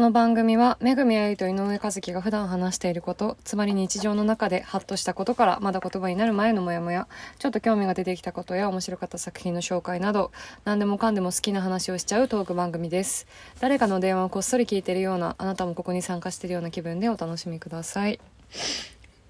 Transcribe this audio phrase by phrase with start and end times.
[0.00, 7.06] の番組はめぐみあゆと井上和樹が普段話していることつまり日常の中でハッとしたことからまだ言葉になる前のモヤモヤ
[7.38, 10.32] ちょっと興味が出てきたことや面白かった作品の紹介など
[10.64, 13.26] 何でもかんでも好きな話をしちゃうトーク番組です。
[13.60, 18.18] 誰かの電話をこっそり聞いてるようなあなたもここに参加してるような気分でお楽しみください。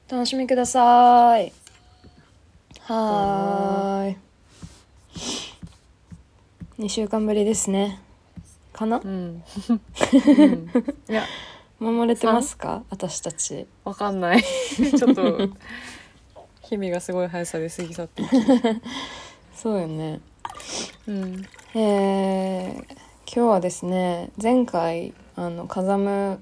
[0.08, 1.52] 楽しみください。
[2.82, 4.10] はー。
[4.12, 4.16] い。
[6.80, 8.00] 2週間ぶりですね
[8.80, 9.00] かな？
[9.04, 10.70] うん、うん、
[11.08, 11.24] いや。
[11.78, 12.82] 守れてますか？
[12.90, 13.66] 私たち。
[13.84, 14.42] わかんない。
[14.42, 15.48] ちょっと
[16.62, 18.30] 日々がすごい速さで過ぎ去っていき。
[19.54, 20.20] そうよね。
[21.06, 21.46] うん。
[21.74, 22.86] えー、今
[23.26, 26.40] 日はですね前回あの風ム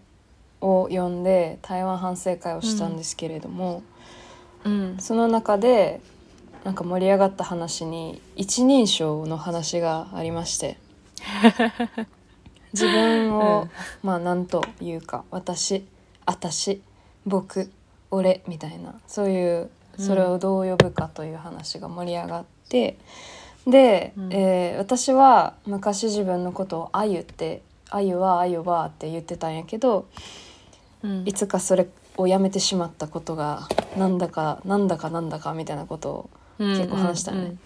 [0.60, 3.82] を呼んで台湾反省会をしたんですけれども、
[4.64, 4.96] うん。
[4.98, 6.00] その中で
[6.64, 10.78] なんか盛り上がった話に一人称の話がありまして
[12.84, 13.70] 自分を、うん。
[14.02, 15.86] まあ何というか私
[16.26, 16.82] 私
[17.26, 17.70] 僕
[18.10, 18.94] 俺みたいな。
[19.06, 22.96] そういうそれをどう呼ぶかという話が盛り上がって、
[23.66, 24.32] で、うん。
[24.32, 30.06] えー私は昔自分のことを「あゆ」って「あゆはあゆは」って言ってたんやけど
[31.02, 31.24] うん。
[31.26, 37.56] いつかそれをやめてしまったことがなんだかなんだかなんだかみたいなことを結構話したね。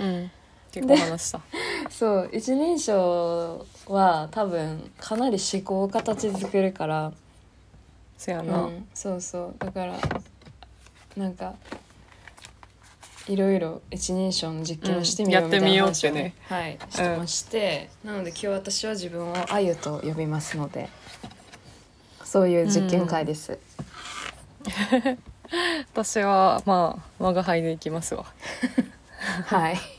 [0.00, 0.14] うん、うん。
[0.14, 0.30] うん
[0.76, 1.40] 結構話した。
[1.88, 7.14] そう一人称は多分かなり思考を形作るから、う
[8.18, 9.54] せやな、ん、そうそう。
[9.58, 9.98] だから
[11.16, 11.54] なんか
[13.26, 20.90] いろいろ一人称の実験をしてみよううんみたいなやっ話をてみようってはいしてまして、なので今日私は自分をあゆと呼びますので
[22.22, 23.58] そういう実験会です。
[25.94, 28.26] 私はまあ我が輩でいきますわ。
[29.46, 29.95] はい。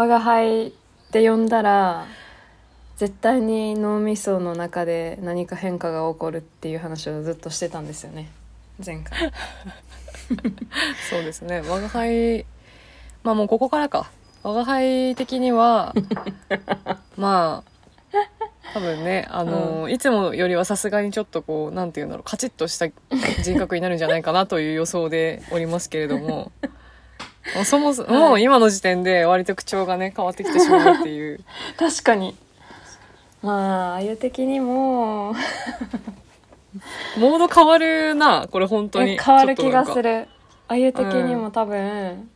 [0.00, 0.70] 我が輩っ
[1.12, 2.06] て呼んだら
[2.96, 8.30] 絶対に脳みその中で何か変化が起こるっていう話をずっとしてたんですよね。
[8.82, 9.30] 前回。
[11.10, 11.60] そうですね。
[11.68, 12.46] 我が輩
[13.22, 14.10] まあもうここからか。
[14.42, 15.94] 我が輩的には
[17.18, 18.18] まあ
[18.72, 22.86] 多分ねあの、いつもよりはさすがにちょっとこうなんていうんだろうカチッとした
[23.42, 26.52] 人格になるんじゃないかなという予想でおりますけれども
[27.54, 31.40] も うそもそも、もう今の時点で割と口調がね変わってきてしまうっていう。
[31.78, 32.36] 確かに。
[33.42, 35.34] まああゆ的にも。
[37.18, 39.18] モード変わるなこれ本当に。
[39.18, 40.02] 変わる気がする。
[40.02, 40.28] る
[40.68, 42.30] あゆ的にも多分、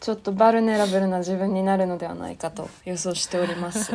[0.00, 3.92] ちょっとバルネラブルな自分になるのではないかと予想しております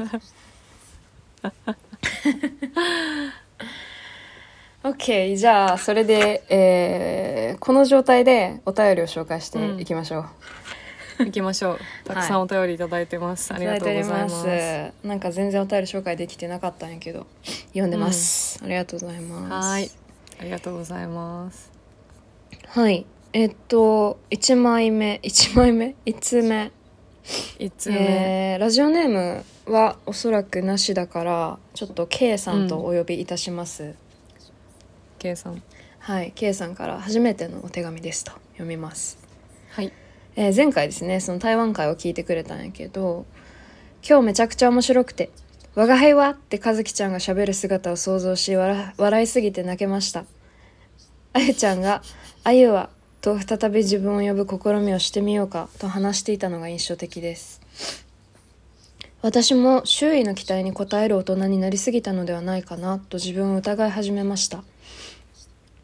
[4.84, 10.20] OK じゃあそれで、えーこの状態でお便りを紹介していきましょ
[11.20, 11.80] う、行きましょう。
[12.08, 14.94] たくさんお便りいただいてます、ありがとうございます。
[15.04, 17.28] なんか全然お便り紹介できてなかったんやけど
[17.70, 19.68] 読んでます、ありがとうございます。
[19.68, 19.92] はい。
[20.40, 21.70] ありがとうございます。
[22.68, 23.06] はい。
[23.34, 26.72] えっと1枚目1枚目？1通目
[27.60, 33.94] ？1つ目、えーラジオネームはおそらくなしだからちょっと K さんとお呼びいたします、
[35.20, 35.62] K さん。
[36.00, 38.32] はい K さんから初めてのお手紙ですと。
[38.54, 39.20] 読みます。
[39.70, 39.94] はい。
[40.36, 43.26] えー前回ですねその台湾会を聞いてくれたんやけど
[44.08, 45.30] 今日めちゃくちゃ面白くて
[45.76, 50.26] 「我が輩は?」って和樹ちゃんがしゃべる姿を想像し笑笑いすぎて泣けました。
[51.34, 52.02] あゆちゃんが
[52.44, 52.90] 「あゆは?」
[53.22, 57.60] と再び自分を呼ぶ試みをしてみようかと話していたのが印象的です。
[59.22, 64.64] 私も周囲の期待に応える大人になりすぎたのではないかなと自分を疑い始めました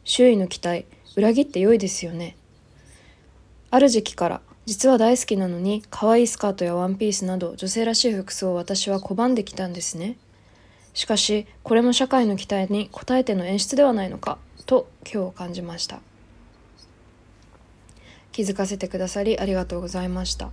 [0.06, 0.86] 周囲の期待
[1.16, 2.38] 裏切って良いですよね。
[3.72, 10.18] ある時期から実は大好きなのに可愛いスカートやワンピースなど女性らしい服装を私は拒んできたんですね。
[10.94, 16.00] しかしこれも社会の期待に応えての演出ではないのかと今日感じました。
[18.32, 20.52] 気づかせてくださりありがとうございました。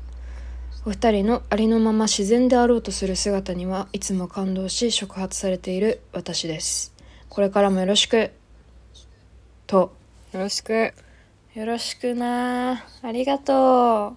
[0.87, 6.95] お二人のありのまま自然であろうとする姿にはいつも感動し触発されている私です。
[7.29, 8.33] これからもよろしく。
[9.73, 9.91] と。
[10.35, 10.93] よろしく。
[11.55, 14.15] よろしくなありがと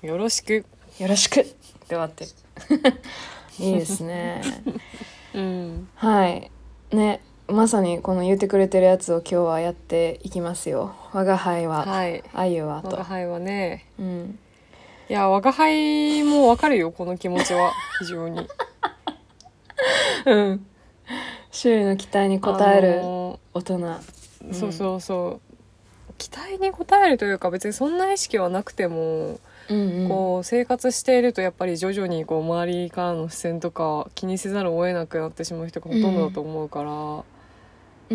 [0.00, 0.64] よろしく。
[1.00, 1.40] うよろしく。
[1.40, 1.54] って
[1.88, 2.24] 終わって。
[2.24, 2.30] る
[3.58, 4.42] いいですね。
[5.34, 5.88] うん。
[5.96, 6.52] はい。
[6.92, 10.94] ねまさにこの言ってくれてるやつを今日はやっていきますよ。
[11.12, 12.22] 我が輩は、はい。
[12.32, 12.90] あゆはと。
[12.90, 13.86] 我が輩はね。
[13.98, 14.38] うん。
[15.08, 17.72] いや我が輩もわかるよこの気持ちは。
[17.98, 18.48] 非常に。
[20.26, 20.66] うん。
[21.50, 23.98] 周囲の期待に応えるあの大人、
[24.52, 25.54] そうそうそう。
[26.18, 36.90] 期待に応えるというか別にそんな意識はなくても、うんうん、こう生活しているとやっぱり徐々にこう周りからの視線とか気にせざるを得なくなってしまう人がほとんどだと思うから、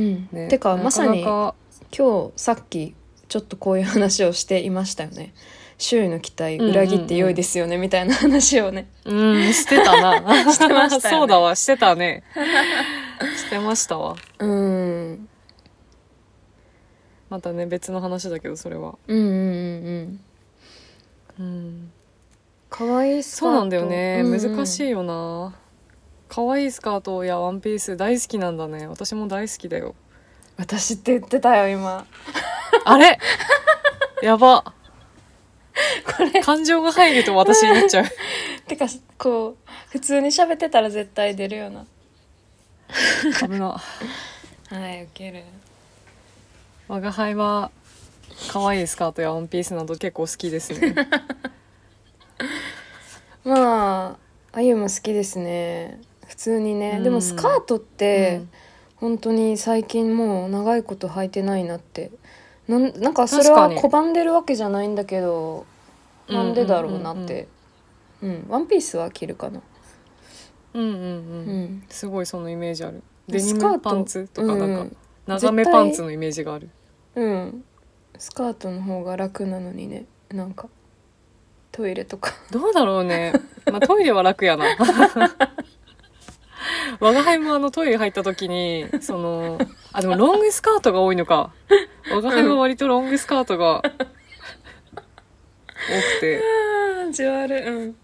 [0.01, 0.29] うん。
[0.31, 0.47] ね。
[0.47, 1.55] てかなまさにか
[1.95, 2.95] 今日さっき
[3.27, 5.33] ちょっとこういう話をしていましたよね。
[5.77, 8.89] 周囲の期待うんうんうん裏切って良いですよね、みたいな話をね。
[9.05, 10.43] うんしてたな。
[10.51, 11.19] してましたよね。
[11.19, 12.23] そうだわしてたね。
[13.37, 14.15] してましたわ。
[14.39, 15.28] うん
[17.29, 18.97] またね別の話だけどそれは。
[19.07, 20.19] うんうんうん
[21.37, 21.45] うん。
[21.45, 21.91] うん。
[22.69, 25.55] 可愛いスカートそうなんだよね、うんうん難しいよな。
[26.27, 28.87] 可愛いスカートやワンピース大好きなんだね。
[28.87, 29.95] 私も大好きだよ。
[30.57, 32.05] 私って言ってたよ今。
[32.85, 33.17] あれ？
[34.21, 34.73] やば。
[36.43, 38.05] 感情が入ると私になっちゃう。
[38.67, 38.85] てか
[39.17, 41.85] こう普通に喋ってたら絶対出るよな。
[43.39, 43.81] 危な。
[44.69, 45.43] はいウケる
[46.89, 47.69] 我が輩は
[48.51, 50.95] 可愛いスカートやワンピースなど結構好きですね。
[53.45, 54.17] ま
[54.53, 56.01] ああゆも好きですね。
[56.27, 57.03] 普通にね、うん。
[57.03, 58.49] でもスカートって、うん。
[58.95, 62.09] 本当に最近もう長いこと履いてないなって。
[62.67, 63.93] なんなんかそれは確かに。
[63.93, 65.67] 拒んでるわけじゃないんだけど
[66.27, 67.47] なんでだろうなって。
[68.23, 69.61] うんワンピースは着るかな。
[70.73, 71.05] うんうんううん、
[71.65, 73.03] んすごいそのイメージある。
[73.27, 74.97] デニスカートムパンツとかなんか、うん。
[75.27, 76.69] 長めパンツのイメージがある
[77.19, 77.63] うん。
[78.17, 80.05] スカートの方が楽なのにね。
[80.29, 80.69] なんか
[81.71, 82.33] トイレとか。
[82.51, 83.33] どうだろうね。
[83.69, 84.65] まあトイレは楽やな。
[86.99, 89.57] 我が輩もあのトイレ入った時にその
[89.93, 91.51] あでもロングスカートが多いのか。
[92.11, 93.91] 我が輩は割とロングスカートが多く
[96.21, 96.41] て。
[97.03, 97.63] ああじわる。
[97.65, 97.95] うん。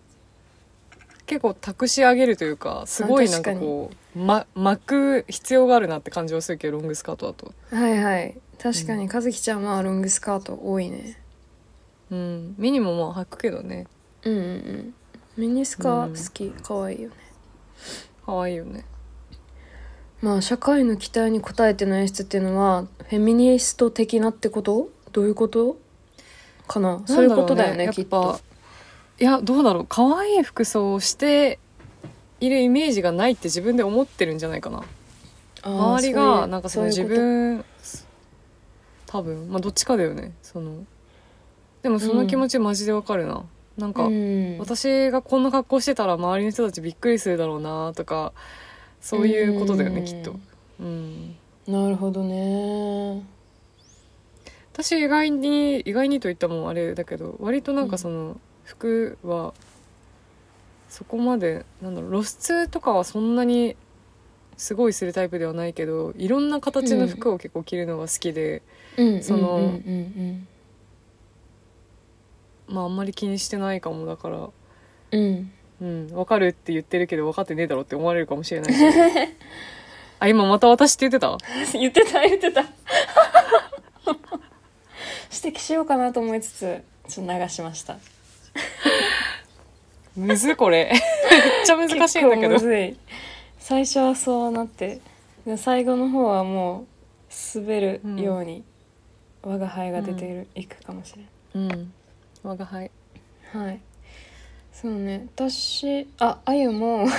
[1.26, 7.52] 結構託し上げるというかすごいなんかこう、ま、巻く必要があるなって感じはするけどロングスカートだと。
[7.76, 11.20] はいはい確かに和樹ちゃんはロングスカート多いね。
[12.12, 12.56] うん。
[12.58, 13.88] ミニもまあ履くけどね。
[14.24, 14.94] うんうんうん。
[15.38, 17.16] ミニスカ好き可愛いよね。
[18.26, 18.86] 可愛いよね。
[20.22, 24.90] まあ社会の期待に応えての演出っていうのはフェミニスト的なってこと？
[25.12, 25.78] どういうこと？
[26.68, 27.04] かな？
[27.06, 28.40] そういうことだよねきっと。
[29.20, 29.86] いやどうだろう。
[29.88, 31.60] 可愛い服装をして
[32.40, 34.84] いるイメージがないって自分で思ってるんじゃないかな。
[35.64, 37.66] 周りがなんかその自分
[39.16, 39.50] 多分。
[39.50, 40.34] まあどっちかだよね。
[40.42, 40.86] その。
[41.84, 43.46] でもその気持ちマジでわかるな、
[43.78, 44.58] なんか、うん。
[44.58, 48.34] 私がこんな格好してたら周りの人たちびっくりするだろうなとか
[49.00, 50.06] そういうことだよね、うん。
[50.06, 50.36] きっと。
[50.80, 51.36] うん。
[51.68, 53.24] なるほどね。
[54.74, 59.54] 私意外に意外にと言ったもんあれだけど割となんかその服は
[60.90, 63.78] そこまでなんだろう露出とかはそんなに
[64.58, 68.62] すごいするタイプではないけどいろんな形の服を結構着るのが好きで、うん
[69.22, 70.48] そのうんうん
[72.68, 74.38] まああんまり気にしてないかもだから。
[75.12, 75.22] うん。
[75.22, 75.52] うん。
[75.82, 78.88] うん分かるって言ってるけど分かってねえだろって思われるかもしれないけど
[80.20, 81.38] あ今また私って言ってた？
[81.78, 82.62] 言ってた言ってた。
[85.44, 87.98] 指摘しようかなと思いつつちょっと流しました。
[90.16, 90.92] むずこれ。
[90.92, 92.58] めっちゃ難しいんだけど。
[93.60, 95.02] 最初はそうなって
[95.46, 96.86] で最後の方はもう
[97.60, 98.64] 滑るように
[99.46, 101.14] 我が輩が出ている、いくかもし
[101.54, 101.66] れん。
[101.66, 101.94] うん。
[102.42, 102.90] 我が輩。
[103.54, 103.80] はい。
[104.74, 105.28] そうね。
[105.36, 107.06] 私ああゆも。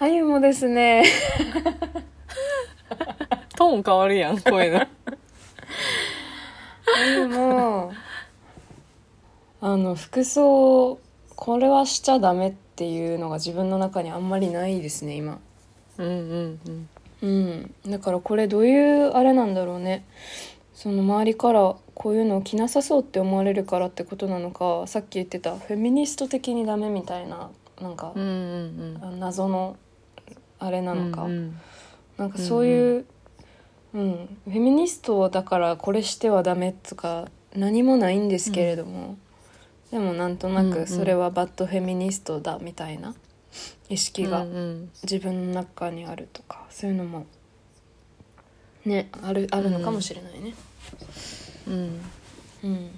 [0.00, 1.04] あゆもですね。
[3.56, 4.88] トーン変わるやん声のあ
[7.04, 7.92] ゆも
[9.60, 10.98] あの服装
[11.34, 15.38] これはしちゃダメっていうのが自分の中にあんまりないですね今。
[15.98, 16.88] うんうんうん
[17.26, 17.74] うん。
[17.90, 20.04] だからこれどういうあれなんだろうね。
[20.74, 29.20] その周りからこういうのを着なさそうって思われるからってことなのかさっき言ってたフェミニスト的にダメみたいななんかうんうんうん。
[29.20, 29.76] 謎の
[30.58, 31.60] あれなのか、うんうん。
[32.18, 33.04] なんかそういう、
[33.94, 39.16] うんフェミニストだからこれしてはダメとか何もないんですけれども、
[39.90, 40.72] でもなんとなうんうん。
[40.74, 43.14] くそれはバッドフェミニストだみたいな
[43.88, 44.90] 意識がうんうん。
[45.02, 47.24] 自分の中にあるとかそういうのも
[48.84, 50.52] ねあるあるのかもしれないね。
[51.66, 52.00] うん。
[52.64, 52.90] うん。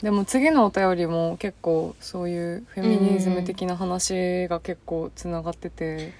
[0.00, 6.14] でも次のお便りも結構そういうフェミニズム的な話が結構つながってて、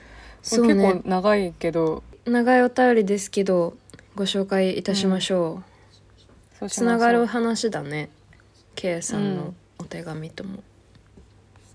[0.51, 2.03] これ結構長いけど。
[2.27, 3.75] 長いお便りですけど
[4.15, 6.59] ご紹介いたしましょう。
[6.59, 8.11] そうしつながる話だね。
[8.75, 10.63] K さんのうんお手紙とも。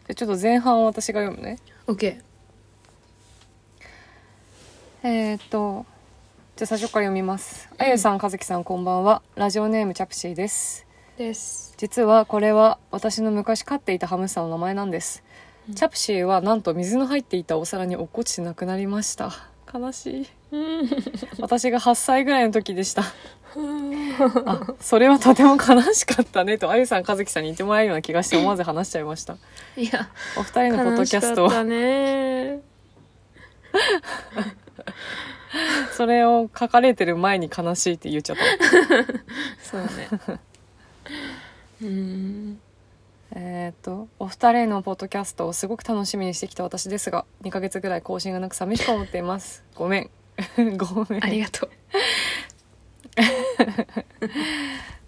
[0.08, 1.58] でちょっと前半を私が読むね。
[1.88, 2.22] OK。
[5.04, 5.88] えー、っと
[6.56, 7.68] じゃあ最初から読みます。
[7.80, 9.24] あゆさん和樹さんこんばんは。
[9.34, 10.86] ラジオネームチャプシーです。
[11.18, 11.74] です。
[11.78, 15.24] 実はこれは私の昔飼っていたハムスターの名前なんです、
[15.74, 19.32] チャプシーはなんと水の入っていたお皿に落っこちて亡くなりました。
[19.74, 20.28] 悲しい。
[21.40, 23.02] 私が8歳ぐらいの時でした。
[24.46, 29.38] あそれはとても悲しかったねとあゆさん和樹さんに言ってもらえるような気がして思わず話しちゃいました。
[29.76, 32.71] いやお二人のポッドキャスト悲しかったね
[35.96, 38.44] それを書かれてる前に悲しいって言っちゃった。
[39.64, 39.88] そうね。
[41.82, 42.60] うん。
[43.34, 49.64] えーっとお二人のポッドキャストをすごく楽しみにしてきた私ですが2ヶ月ぐらい更新がなく寂しく思っています。
[49.76, 50.10] ごめん。
[50.78, 51.24] ごめん。
[51.24, 51.70] ありがとう。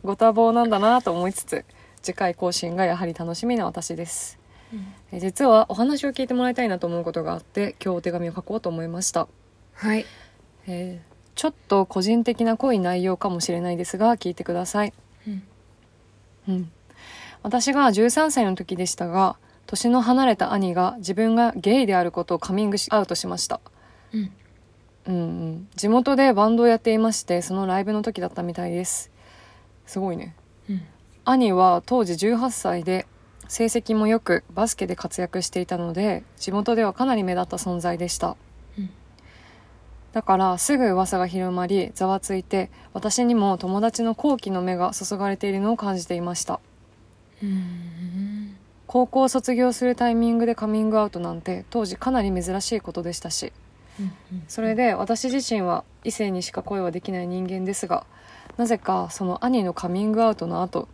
[0.03, 1.65] ご多忙なんだなと思いつつ
[2.01, 4.37] 次回更新がやはり楽しみな私です、
[5.11, 9.27] え実はお話を聞いてもらいたいなと思うことがあって今日お手紙を書こうと思いました、
[9.73, 10.05] はい。
[10.67, 14.93] えーちょっと個人的な濃い内容かもしれないですが聞いてください。
[15.27, 15.43] うん。
[16.47, 16.71] うん、
[17.41, 23.61] 私が13歳の時でしたが年の離れた兄が自分がゲイであることをカミングアウトしました、
[24.13, 24.31] うん。
[25.05, 25.19] うんう
[25.51, 29.11] ん、地元でバンドをやっていましてそのライブの時だったみたいです。
[29.85, 30.35] すごいね。
[30.69, 30.81] うん。
[31.25, 33.07] 兄は当時18歳で
[33.53, 38.35] 成績も良くバスケで活躍していたので地元ではかなり目立った存在でした、
[38.79, 38.89] うん。
[40.11, 46.59] だからすぐ噂が広まりざわついて私にも友達の好奇の目が注がれているのを感じていました。
[47.43, 48.57] うん。
[48.87, 53.53] 高校を卒業するタイミングでカミングアウトなんて当時かなり珍しいことでしたし。
[54.47, 58.07] それで私自身は異性にしか恋はできない人間ですが
[58.57, 60.87] なぜかその兄のカミングアウトの後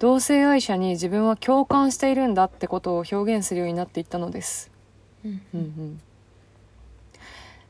[0.00, 4.70] 同性愛者に自分は共感しているんだってことを表現するようになっていったのです、
[5.24, 5.42] うん。
[5.54, 6.00] うんうん、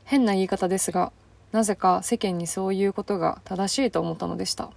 [0.05, 1.11] 変な言い方ですが
[1.51, 4.69] なぜか世間にそういうことが正しいと思ったのでした。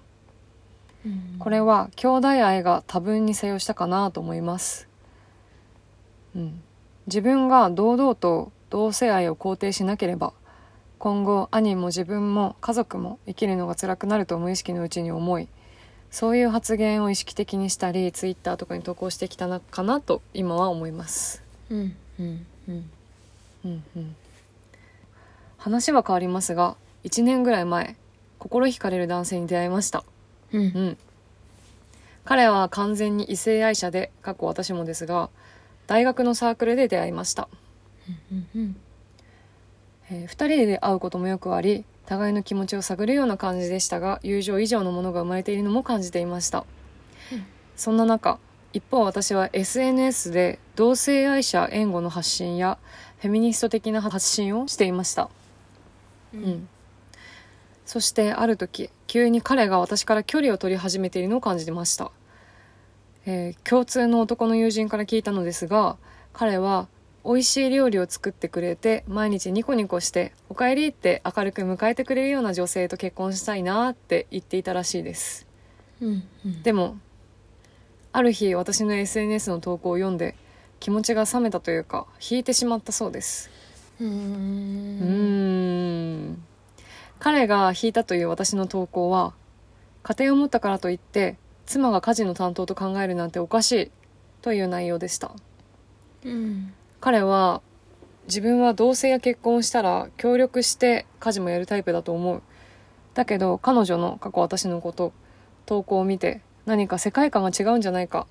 [1.07, 1.37] うん。
[1.39, 4.89] これは兄弟愛が多分に作用したかなと思います、
[6.35, 6.61] うん、
[7.07, 10.33] 自分が堂々と同性愛を肯定しなければ
[10.99, 15.47] 今後兄も自分も家族も生きるのが辛くなると無意識のうちに思い
[16.15, 21.97] そういう発言を意識的にしたりツイッターとかに投稿してきたのかなと今は思います、うん。
[22.21, 22.91] うんうん。
[23.65, 24.17] うんうん、
[25.59, 27.97] 話は変わりますが1年ぐらい前
[28.39, 30.05] 心惹かれる男性に出会いました。
[30.53, 30.61] うん。
[30.61, 30.99] うん、
[32.25, 35.31] 彼は完全に異性愛者で過去私もですが
[35.89, 37.49] 大学のサークルで出会いました、
[38.31, 38.77] うん
[40.11, 46.65] え2人で会うこともよくあり互いの気持ちを探るような感じでしたが友情以上のものが生まれているのも感じていました、
[47.33, 47.47] うん。
[47.77, 48.39] そんな中
[48.73, 52.79] 一方私は SNS で同性愛者援護の発信や
[53.21, 55.31] フェミニスト的な発信をしていました。
[56.35, 56.69] ううん。
[57.87, 62.11] そしてある時急に彼が私から距離を取り始めているのを感じてました、
[63.27, 65.97] えー共通の男の友人から聞いたのですが
[66.33, 66.89] 彼は
[67.25, 75.47] 美味しい料理を作ってくれて毎日ニコニコして「おかえり」って明るく迎えてくれるような女性と結婚したいなって言っていたらしいです。
[76.03, 76.63] うんうん。
[76.63, 76.99] でも
[78.13, 80.35] ある日私の SNS の投稿を読んで
[80.81, 83.51] 気持ちが冷めたというか引いてしまったそうです。
[83.99, 86.43] うん。
[87.19, 89.33] 彼が引いたという私の投稿は
[90.03, 93.91] 家庭を持ったからといって妻が家事の担当と考えるなんておかしい
[94.43, 95.33] という内容でした。
[96.23, 96.75] うん
[97.05, 97.61] 彼は
[98.29, 102.41] 自分は同性や結婚をしたら協力して家事もやるタイプだと思う。
[103.13, 105.13] だけど彼女の過去私のこと
[105.67, 108.27] 投稿を見て何か世界観が違うんじゃないか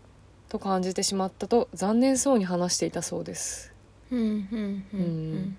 [0.50, 3.72] と感じてしまったと残念そうに話していたそうです。
[4.10, 5.58] うんうんうん。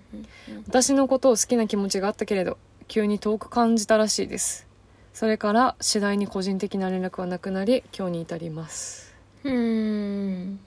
[0.67, 2.57] 私のことを好きな気持ちがあったけれど
[2.89, 4.67] 急に遠く感じたらしいです。
[5.13, 9.15] それから次第に個人的な連絡はなくなり今日に至ります。
[9.45, 10.59] うん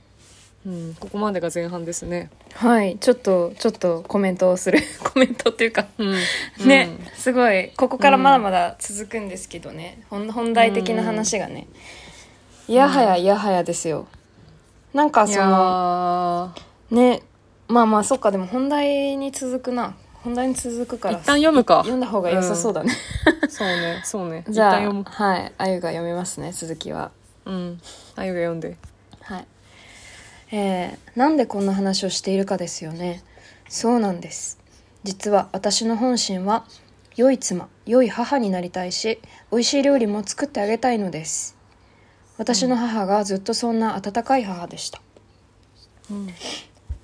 [0.67, 2.31] うんここまでが前半ですね。
[2.55, 4.81] はいちょっとちょっとコメントをする。
[5.05, 5.87] コメントっていうか。
[5.99, 6.17] うん
[6.67, 7.71] ね、すごい。
[7.77, 11.69] ここからまだまだ続くんですけどね、本本題的な話がね、
[12.67, 14.07] いやはやいやはやですよ。
[14.93, 16.95] なんかそのー。
[16.95, 17.23] ね
[17.69, 19.95] まあまあそっかでも本題に続くな。
[20.25, 21.79] 本題に続くから一旦読むか。
[21.79, 22.93] 読んだ方が良さそうだね、
[23.49, 24.45] そうねそうね。
[24.51, 27.13] じゃあはいあゆが読みますね続きは。
[27.47, 27.81] うん。
[28.17, 28.69] あゆが読んで。
[28.69, 28.77] はい
[30.51, 33.23] えーなんでこんな話をしているかですよね。
[33.69, 34.59] そうなんです。
[35.05, 36.65] 実は私の本心は
[37.17, 41.57] 良い妻良い母になりたいし美味しい料理も作ってあげたいのです。
[42.37, 45.01] 私の母がずっとそんな温かい母でした。
[46.11, 46.29] うん。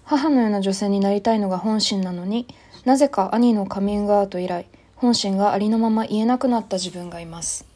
[0.05, 2.47] 母のような女性になりたいのが本心なのに
[2.85, 7.67] なぜか兄のカミングアウト以来本心がありのまま言えなくなった自分がいます。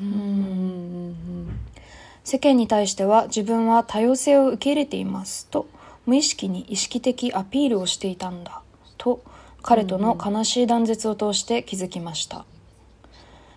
[0.00, 1.37] うんうん
[2.28, 5.46] 世間に対しては自分は多様性を受け入れています。
[5.46, 5.66] と
[6.04, 8.60] 無意識に意識的アピールをしていたんだ。
[8.98, 9.22] と
[9.62, 12.44] 彼との悲しい断絶を通して気づきました。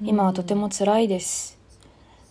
[0.02, 1.60] 今はとても辛いです。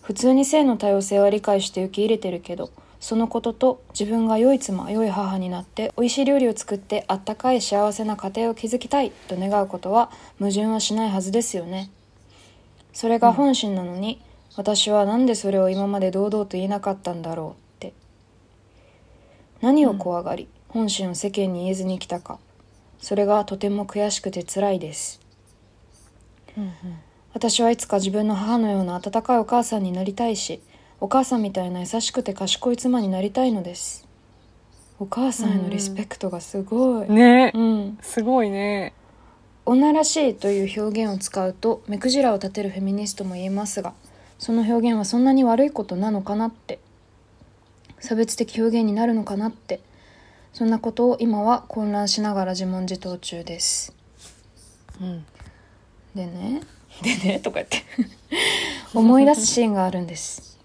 [0.01, 2.71] 普通に性の多様性は理解して受け入れてるけど
[3.01, 11.91] そのことと自分が良い妻良い母になって美味しい料理を作ってあったかい幸せな家庭を築きたいと願うことは矛盾はしないはずですよね。
[12.95, 14.21] それが本心なのに、
[14.61, 17.95] 私はなんでそれを今まで堂々と言えなかったんだろうって。
[19.63, 22.39] 何を怖がり、本心を世間に言えずに来たか。
[22.99, 25.19] それがとても悔しくて辛いです。
[26.59, 26.73] うん
[27.33, 30.61] 私はいつか自分の母のような温かいお母さんになりたいし
[30.99, 34.07] お母さんみたいな優しくて賢い妻になりたいのです。
[34.99, 37.15] お母さんへのリスペクトがすごい、うん。
[37.15, 37.53] ね。
[37.55, 38.93] うん、すごいね。
[39.65, 43.95] 女らしいという表現を使うと目くじらを立てるフェミニストも言えますが
[44.41, 46.81] その表現はそんなに悪いことなのかなって。
[48.01, 49.81] 差別的表現になるのかなって。
[50.55, 53.95] そんなことを今は混乱しながら自問自答中です。
[54.99, 55.27] うん。
[56.15, 56.63] でね。
[57.05, 57.85] でねとか言って。
[58.95, 60.59] 思い出すシーンがあるんです。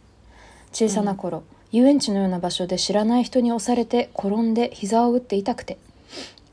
[0.72, 5.78] 小さな頃、遊園地のような場所で知らない人に押されて転んで膝を打って痛くて。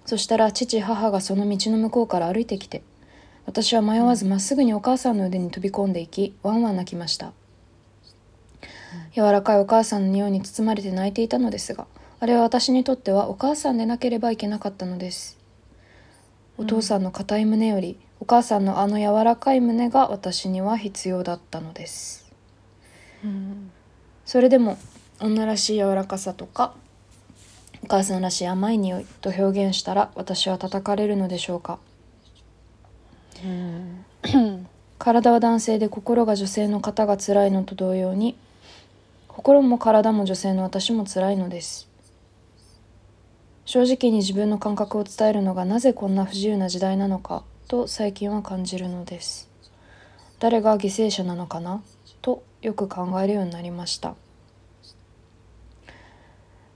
[0.07, 2.83] そしたら父母がその道の向こうから歩いてきて
[3.53, 7.35] 私は迷わずまっすぐにお母さんの腕に飛び込んでいきワンワン泣きました。
[9.15, 11.87] 柔らかいお母さんの匂いに包まれて泣いていたのですが
[12.19, 15.37] あれは私にとってはお母さんでなければいけなかったのです。
[16.57, 22.33] お父さんの硬い胸よりお母さんのあの柔らかい胸が私には必要だったのです。
[23.23, 23.71] うん。
[24.25, 24.79] それでも
[25.21, 26.73] 女らしい柔らかさとか
[27.85, 31.79] お母さんらしい甘い匂いと表現したら私は叩かれるのでしょうか
[34.99, 38.37] 体は男性で心が女性の方が辛いのと同様に
[39.27, 41.89] 心も体も女性の私も辛いのです。
[43.65, 49.49] 正直に自分の感覚を伝えるのがなぜこんな不自由な時代なのかと最近は感じるのです。
[50.39, 51.83] 誰が犠牲者なのかな？
[52.21, 54.15] とよく考えるようになりました。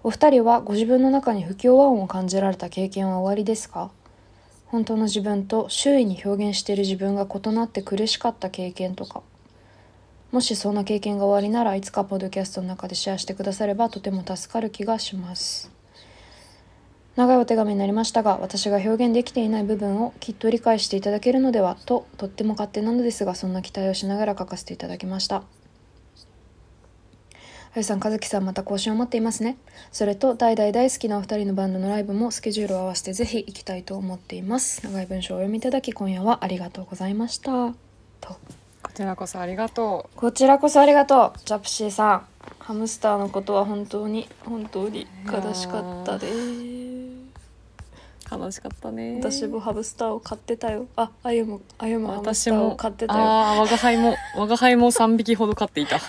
[0.02, 3.90] お二人はご自分の中に不協和音を感じられた経験はおありですか？
[4.66, 9.22] 本当の自分と周囲に表現している自分が異なって苦しかった経験とか。
[10.32, 15.70] もしそんな経験がおありならいつかポッドキャストの中でシェアしてくださればとても助かる気がします。
[17.16, 25.44] 長いお手紙になりましたが私が表現できていない部分をきっと理解していただけるのではととっても勝手なのですがそんな期待をしながら書かせていただきました。
[27.76, 29.58] あゆさん、和樹さんまた更新を待っていますね。
[29.92, 34.82] それと、大々大好きなお二人のバンドのライブもスケジュールを合わせてぜひ行きたいと思っています。
[34.82, 37.74] 長い文章をお読みいただき、今夜はありがとうございました。
[38.22, 38.38] と。
[38.82, 41.38] こちらこそありがとこちらこそありがとう。
[41.44, 42.26] ジャプシーさん。
[42.60, 46.34] ハムスターのことは本当に、本当に悲しかったです。
[46.34, 46.40] う
[48.40, 50.86] 悲しかったね私もハムスターを飼ってたよ。
[50.96, 53.20] あ、あゆも、あゆもハムスターを私も飼ってたよ。
[53.20, 56.00] ああ我が輩も我が輩も3匹ほど飼っていた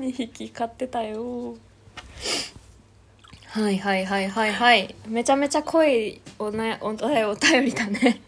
[0.00, 1.56] 2匹飼ってたよ。
[3.46, 4.94] はいはいはいはいはい。
[5.08, 6.94] めちゃめちゃ濃いお,、ね、おおお
[7.34, 8.20] 便りだね。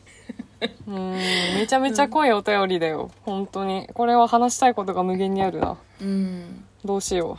[0.86, 3.10] うんめちゃめちゃ濃いお便りだよ。
[3.24, 3.88] 本当に。
[3.94, 5.76] これは話したいことが無限にあるな。
[6.00, 6.64] うん。
[6.84, 7.38] どうしよ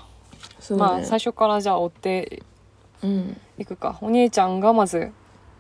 [0.60, 2.44] そううまあ最初からじゃあ追って
[3.04, 3.42] うん。
[3.58, 3.98] いくか。
[4.02, 5.12] お兄ちゃんがまず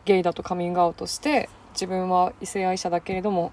[0.05, 3.51] ゲイだとカミングアウトして自分は異性愛者だけれども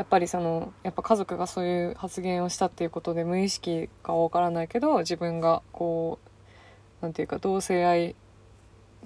[0.00, 6.18] やっぱりそのやっぱ家族がそういう発言をしたっていうことで無意識かわからないけど自分がこ
[7.02, 8.16] うなんていうか同性愛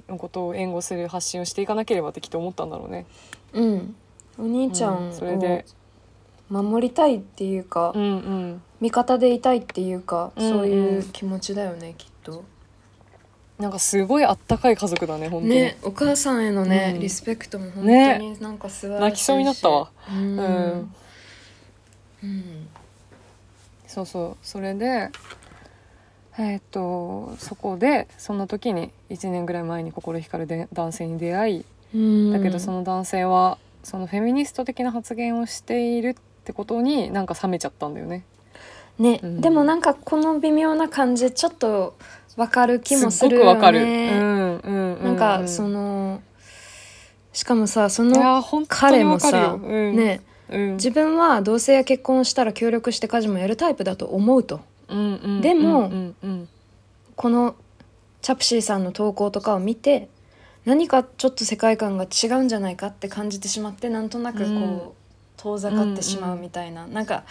[0.09, 3.07] のことを援護する発信をしていかなければってきっと思ったんだろうね。
[3.54, 3.96] うん。
[4.38, 5.64] お兄ちゃんうんそれで
[6.48, 8.62] を守りたいっていうか、うんうん。
[8.80, 12.44] 味方でいたいっていうか、そういう気持ちだよねきっと
[13.59, 17.01] なんかすごいあったかい家族だね本当に、ねお母さんへのね、うん。
[17.01, 18.19] リスペクトも本当ね。
[18.19, 19.03] になんか素晴らしいし。
[19.03, 19.90] 泣きそうになったわ。
[20.09, 20.95] うん、うん。
[22.25, 22.69] うん。
[23.87, 24.47] そうそう。
[24.47, 25.11] それで
[26.37, 31.64] えーっとそこでそんな時に1年ぐらい前に心惹かれる男性に出会い
[31.95, 32.33] うん。
[32.33, 36.14] だけどその男性はそのフェミニスト的な発言をしているっ
[36.45, 38.25] てことになんか冷めちゃったんだよね。
[38.99, 39.40] ね、うん。
[39.40, 41.97] でもなんかこの微妙な感じちょっと
[42.37, 43.49] わかる気もするよね。
[43.49, 43.83] わかる。
[43.83, 45.05] うんうんうん、うん。
[45.05, 46.23] なんかその
[47.33, 50.20] しかもさそいの彼もさ、うん、ね
[50.51, 54.61] うん、自分は同性や結婚をしたら協力して家事もやるタイプだと思うと。
[54.88, 56.49] うんうんでもうんうん。
[57.16, 57.55] この
[58.20, 60.09] チャプシーさんの投稿とかを見て
[60.64, 64.81] 何かちょっと世界観が違うんじゃないかって感じてしまってなんとなくこう、うん。
[65.37, 67.25] 遠ざかってしまうみたいな、なんか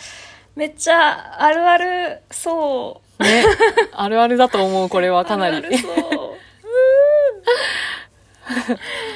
[0.56, 3.44] めっちゃあるあるそうね。
[3.92, 5.58] あるあるだと思うこれはかなり。
[5.58, 5.74] あるある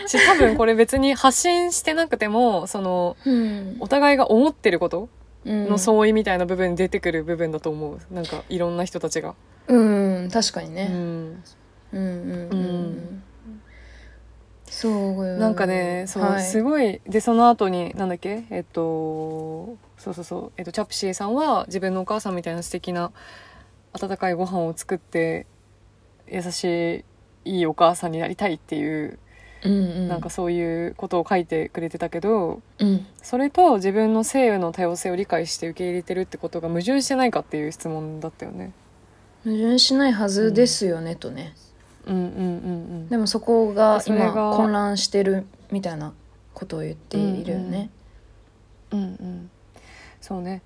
[0.08, 3.78] し多分これ別に発信してなくてもそのうん。
[3.80, 5.10] お互いが思ってること
[5.46, 5.70] うん。
[5.70, 8.00] の相違みたいな部分に出てくる部分だと思う。
[8.14, 9.36] なんかいろんな人たちが、
[9.68, 11.44] うん確かにうね、ん、うん、
[11.94, 12.60] うんうんうん。
[12.60, 13.24] うん。
[14.66, 15.38] そうよ。
[15.38, 18.46] なんかねそう、はい、すごいでその後になんだっけ？
[18.50, 23.12] えっとそうそうそう、えっと、チャプシーさんは自分のお母さんみたいな素敵な
[23.98, 25.46] 温かいご飯を作って
[26.28, 27.04] 優し
[27.46, 29.20] いいいお母さんになりたいっていう、
[29.64, 38.74] うんうん、なんかそういうことを書いてくれてたけどうんそれと自分の性の多様性を理解して受け入れてるってことが矛盾してないかっていう質問だったよね。
[39.44, 41.54] 矛盾しないはずですよね、とね
[42.06, 42.26] うんうんう
[43.06, 46.14] んでもそこが今混乱してるみたいな
[46.54, 47.90] ことを言っているよね、
[48.92, 49.00] うん。
[49.00, 49.50] うんうん。
[50.20, 50.62] そうね。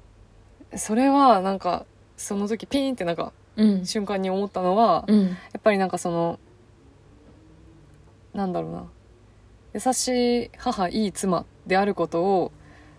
[0.76, 1.86] それはなんか
[2.22, 3.86] その時ピーンってなんかうん。
[3.86, 5.28] 瞬間に思ったのは、うん。
[5.28, 6.40] やっぱりなんかその
[8.34, 8.86] なんだろうな。
[9.74, 12.52] 優しい母いい妻であることを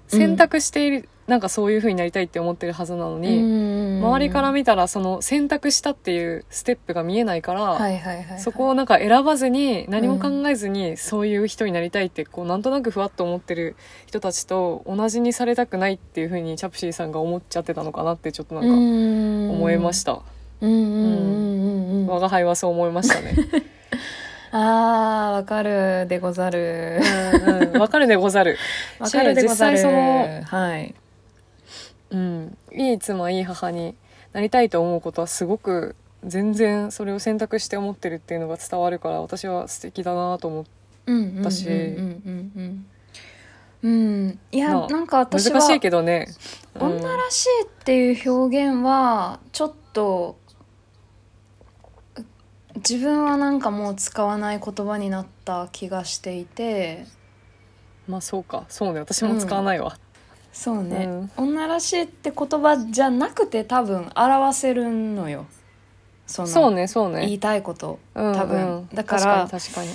[0.08, 3.38] 選択している、なんかそういう風になりたいって思ってるはずなのに、
[4.02, 20.20] 周りから見たらその選択したっていうステップが見えないから、そこをなんか選ばずに何も考えずにそういう人になりたいってこうなんとなくふわっと思ってる人たちと同じにされたくないっていう風にチャプシーさんが思っちゃってたのかなってちょっとなんか思思いました、
[20.60, 23.34] うんうんうんうんうん我が輩はそう思いましたね。
[24.52, 27.00] あーわかるでござる。
[27.42, 27.80] うんうん。
[27.80, 28.58] わかるでござる。
[29.00, 29.78] わかるでござる。
[29.78, 30.94] 実際そのはい
[32.12, 33.94] うん、いい妻いい母に
[34.32, 40.70] なりたいと思うことはすごく全然それを選択して思ってるっていうのが伝わるから私は素敵だなと思って。
[41.06, 41.44] うん
[43.82, 46.28] うんいやなんか私は難しいけどね、
[46.76, 46.82] うん。
[46.98, 50.36] 女らしいっていう表現はちょっと
[52.76, 53.60] 自分はなん。
[53.60, 57.06] かもう使わない言葉になった気がしていて
[58.06, 59.98] まあそうかそうね私も使わないわ、
[60.52, 61.48] そうね、うん。
[61.48, 65.46] 女らしいって言葉じゃなくて多分表せるのよ。
[66.26, 67.20] そのそうねそうね。
[67.20, 67.98] 言いたいこと。
[68.14, 68.78] うん多分。
[68.78, 69.88] うんだから確かに確かに。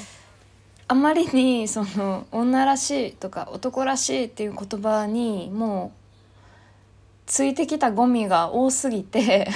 [0.89, 5.97] あまりにその女らしいとか男らしいっていう言葉にもう
[7.25, 9.47] ついてきたゴミが多すぎて。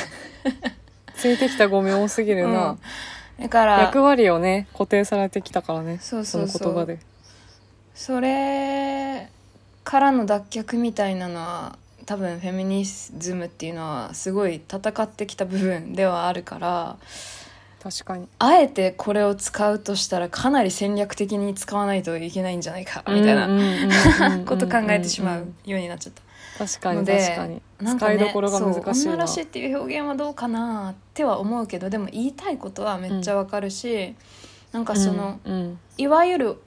[1.15, 2.77] ついてきたゴミ多すぎるな、
[3.39, 3.43] うん。
[3.43, 6.73] だから役割をね固定されてきたからねそうそうそう。
[6.73, 6.99] の言葉で。
[7.93, 9.29] それ
[9.91, 16.95] からの脱却みたいなのは多分フェミニズムっていうのはすごい戦ってきた部分ではあるから
[17.83, 18.29] 確かに。
[18.39, 26.21] あえてこれを使うとしたらかなり戦略的に使わないといけないんじゃないかみたいなな こと考えてしまうようになっちゃった。
[26.57, 27.61] 確かにので確かに。
[27.81, 30.91] なんかね使いどころが難しいらしいっていう表現はどうかな。
[30.91, 34.15] っては思うけどでも言いたいことはめっちゃわかるし、
[34.71, 36.61] なんかその、うんうんいわゆる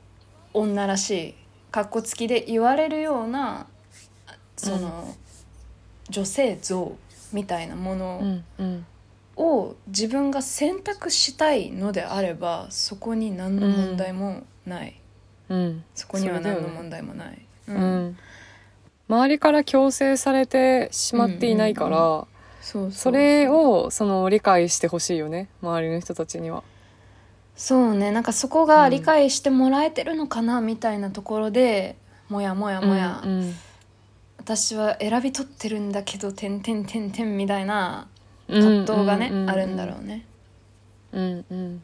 [0.53, 1.35] 女らしい
[1.75, 3.67] かっこつきで言われるような
[4.57, 5.13] その、
[6.09, 6.97] 女性像
[7.33, 8.43] みたいなもうの
[9.37, 15.01] を自分が選択したいのであればそこに何の問題もない、
[15.49, 15.85] うん。
[15.97, 17.45] そこには何の問題もない。
[17.67, 18.19] ううん。
[19.09, 22.25] 周りから強制されてしまっていないから、
[22.93, 25.49] それをその理解してほしいよね。
[25.61, 26.63] 周りの人たちには。
[27.57, 28.11] そうね。
[28.11, 31.97] なんかそこが理解してもらえてるのかなみたいなところで、
[32.29, 33.55] もやもやもや、うんうん。
[34.39, 38.09] 私は選び取ってるんだけど「てんてんてんてん」みたいな
[38.47, 40.27] 葛藤がね、うううあるんだろうね。
[41.13, 41.83] うんうん。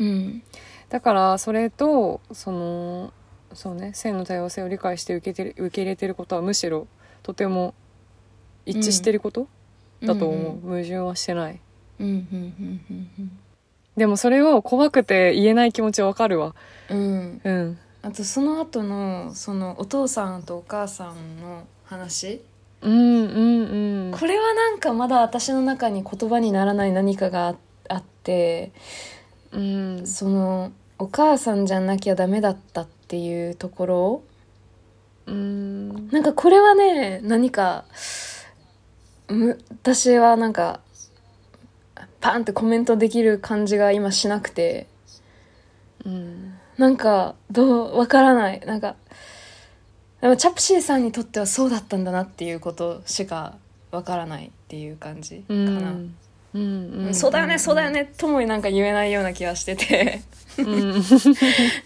[0.00, 0.42] うん。
[0.88, 3.12] だからそれとその
[3.52, 6.88] そうね性の多様性を理解して受けてる受け入れてることはむしろ
[7.22, 7.74] とても
[8.66, 9.46] 一致してること、
[10.02, 11.60] だと思う、矛盾はしてない。
[12.00, 13.30] うんうんうんうん
[13.96, 16.54] でもそれを怖くて言えない気持ちはわかるわ。
[16.88, 16.98] うん。
[16.98, 17.40] うん。
[17.44, 22.42] うんあとその後のそのお父さんとお母さんの話。
[22.80, 24.18] うんうんうん。
[24.18, 27.54] これはなんかまだ私の中に言葉にならない何かがあ
[27.88, 28.72] あって
[29.52, 30.06] うん。
[30.06, 34.22] そのお母さんじゃなきゃダメだったっていうところ
[35.26, 36.08] うん。
[36.08, 37.84] なんかこれはね何か
[39.28, 40.80] む私はなんか
[42.22, 44.86] パンってコメントできる感じが今しなくて。
[46.06, 46.54] うん。
[46.78, 48.60] なんかどうわからない。
[48.60, 48.96] なんか
[50.22, 53.56] でもチャプシーさんにとってはそうだったんだなっていうことしか
[53.90, 55.82] わからないっていう感じかうん。
[55.82, 55.90] な、
[56.54, 57.06] うん。
[57.06, 57.14] うん。
[57.14, 60.22] そうだよねそうだよねともなんか言えないような気がしてて。
[60.58, 61.02] うん。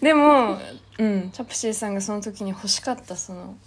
[0.01, 0.59] でも、
[0.99, 3.57] うん、チャプシーさんがその時に欲しかったその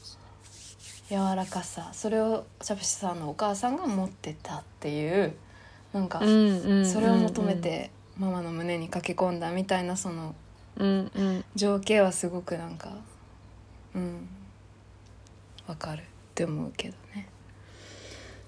[1.09, 5.35] 柔らかさそれをチャプシーさんのお母さんが持ってたっていう
[5.93, 10.35] なんか、うんそれを求めてママの胸に駆け込んだみたいなその
[11.55, 12.93] 情景はすごくなんか
[13.95, 14.29] うん。
[15.67, 16.03] わかる。
[16.03, 17.29] って思うけどね、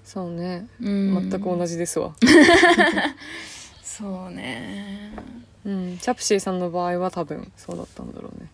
[0.03, 0.67] そうね。
[0.81, 2.15] うん、全く同じですわ、
[3.83, 5.11] そうね。
[5.65, 8.49] うん、チャプシーさんの場合は多分そうだったんだろうね。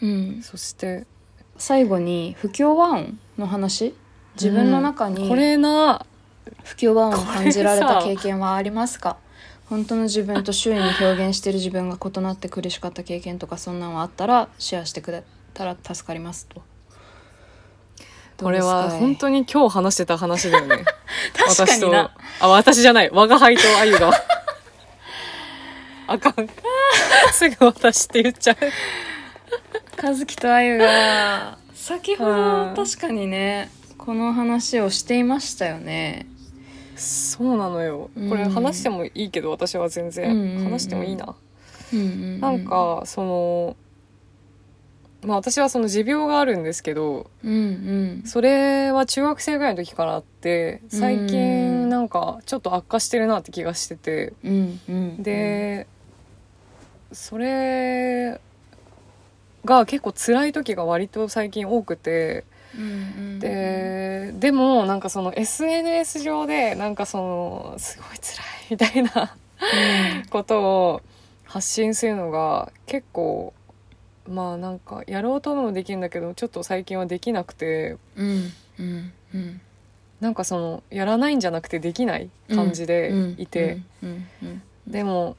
[0.00, 0.06] う
[0.38, 0.42] ん。
[0.42, 1.06] そして
[1.58, 3.94] 最後に不協和音の話？
[4.36, 5.28] 自分の中に、うん。
[5.28, 6.06] これな
[6.64, 9.16] 不協和音を感じられた経験はありますか？
[9.68, 16.62] 本当の自分と周囲に表現してる自分が異なって苦しかった経験とかそんなんはあったらシェアしてくれたら助かりますと。
[18.38, 20.84] これは本当にに今日話してた話だよね。
[21.32, 23.10] 確か私とあ私じゃない。
[23.12, 24.10] 我が輩とあゆが。
[26.08, 26.48] あかん。
[27.32, 28.56] すぐ私って言っちゃう。
[30.02, 31.56] 和樹とあゆが。
[31.74, 32.74] 先ほうん。
[32.74, 36.26] ど確かにねこの話をしていましたよね
[37.02, 38.10] そうなのよ。
[38.28, 40.64] これうん話してもいいけど私は全然。
[40.64, 41.34] 話してもいいな、
[41.92, 43.76] うんうんなんかその
[45.24, 48.22] まあ私はその持病があるんですけどうんうん。
[48.26, 54.32] それは中学生ぐらいの時からあって最うん近なんかちょっと悪化してるなって気がしてて。
[54.44, 55.22] うんうん。
[55.22, 55.86] で
[57.12, 58.40] それ
[59.66, 62.44] が結構辛い時が割と最近多くて
[62.76, 62.86] うんう
[63.36, 69.36] んででもなんかその SNS 上でなんかそのすごい辛いみたいな
[70.30, 71.02] ことを
[71.44, 73.52] 発信するのが結構
[74.28, 77.96] まあなんかやろうともできるんだけどちょっと最近はできなくて。
[78.16, 79.60] うんうんうん
[80.22, 83.80] なんかそのやらないんじゃなくてできない感じでいて、
[84.86, 85.36] でも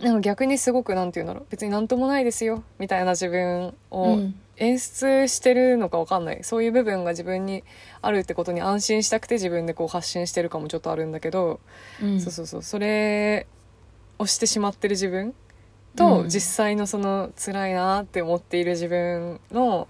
[0.00, 1.46] なんか逆にすごくなんて言うんだろう。
[1.50, 6.44] 別になんともないですよみたいな自分うをん演出してるのかわかんない。
[6.44, 7.64] そういう部分が自分に
[8.00, 11.58] あるってことに安心したくて自分でこう発信してるかもちょっとあるんだけど、
[12.00, 12.20] うん。
[12.20, 12.62] そうそうそう。
[12.62, 13.48] それ
[14.20, 15.34] をしてしまってる自分
[15.96, 16.28] と、うん。
[16.28, 19.88] 実際のその辛いなって思っている自分の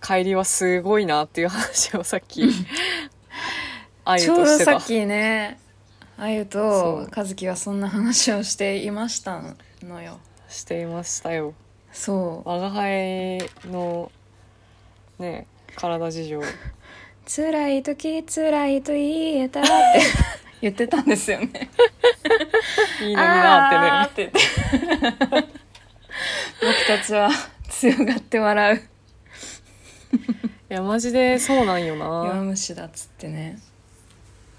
[0.00, 2.44] 乖離はすごいなっていう話をさっき
[4.04, 4.74] あゆちょうとしてた。
[4.74, 5.58] どさっきね
[6.16, 9.42] あゆと和樹はそんな話をしていました
[9.82, 10.20] のよ。
[10.48, 11.54] していましたよ
[11.92, 12.48] そう。
[12.48, 14.10] 我が輩の
[15.18, 16.40] ね体事情。
[17.26, 20.00] 辛い時辛いと言えたらって。
[20.60, 21.70] 言ってたんですよね。
[23.00, 24.32] いいのになってね
[26.60, 27.30] 僕たちは
[27.68, 28.76] 強がって笑う。
[30.70, 33.58] いやマジでそうなんよ弱な虫だっつってね。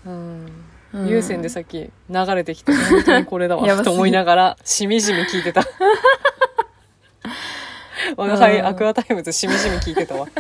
[0.06, 0.52] うん。
[0.94, 1.08] うん。
[1.08, 5.64] 有線でさっき流れてきて本当にこれだわ と思いながらしみじみ聞いてた
[8.18, 10.28] 我が輩うんアクアタイムズしみじみ聞いてたわ。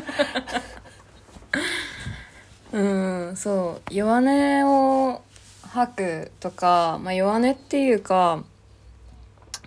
[2.73, 3.93] うんそう。
[3.93, 5.21] 弱音を
[5.63, 8.43] 吐くとか、まあ、弱音っていうか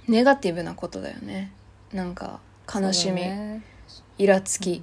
[0.08, 1.52] ネガティブなことだよね。
[1.92, 2.40] なんか
[2.72, 3.62] 悲しみ、ね。
[4.18, 4.82] イラつき、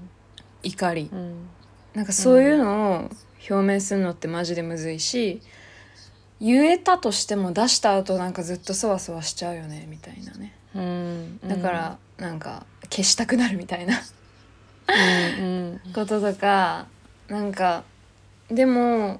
[0.63, 1.09] 怒り。
[1.11, 1.47] うん。
[1.93, 3.09] なんかそういうのを
[3.49, 5.41] 表明するのってマジでむずいし
[6.39, 10.53] 言えたとしても出した後なんかずっとそわそわしちゃうよねみたいなね。
[10.75, 11.39] うん。
[11.47, 13.99] だからなんか消したくなるみたいな。
[15.39, 15.93] うんうん。
[15.93, 16.85] こととか
[17.27, 17.83] なんか
[18.49, 19.19] でも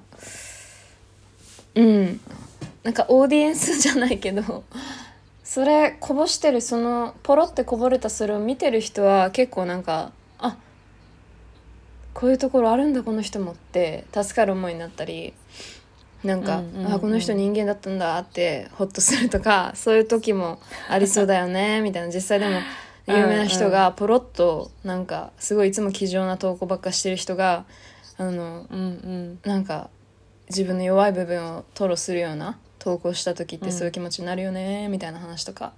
[1.74, 2.20] うん。
[2.82, 4.64] なんかオーディエンスじゃないけど
[5.44, 10.56] それこぼしてるそのポロってこぼれたそれを見てる人は結構なんかあ
[12.12, 15.32] こういうところあるんだこの人もって助かる思いになったり
[16.24, 22.12] なんか、うんうんうんあこの人人間だったんだってホッとするとかそういう時もありそうだよねみたいな。
[22.12, 22.60] 実際でも
[23.06, 27.64] 有名な人がポロッとなんかすごいいつも気丈な投稿ばっかしてる人が
[28.16, 29.38] あのうんうん。
[29.44, 29.90] なんか
[30.48, 35.72] 自分の弱い部分を吐露するような投稿した時ってそういう気持ちになるよねみたいな話とか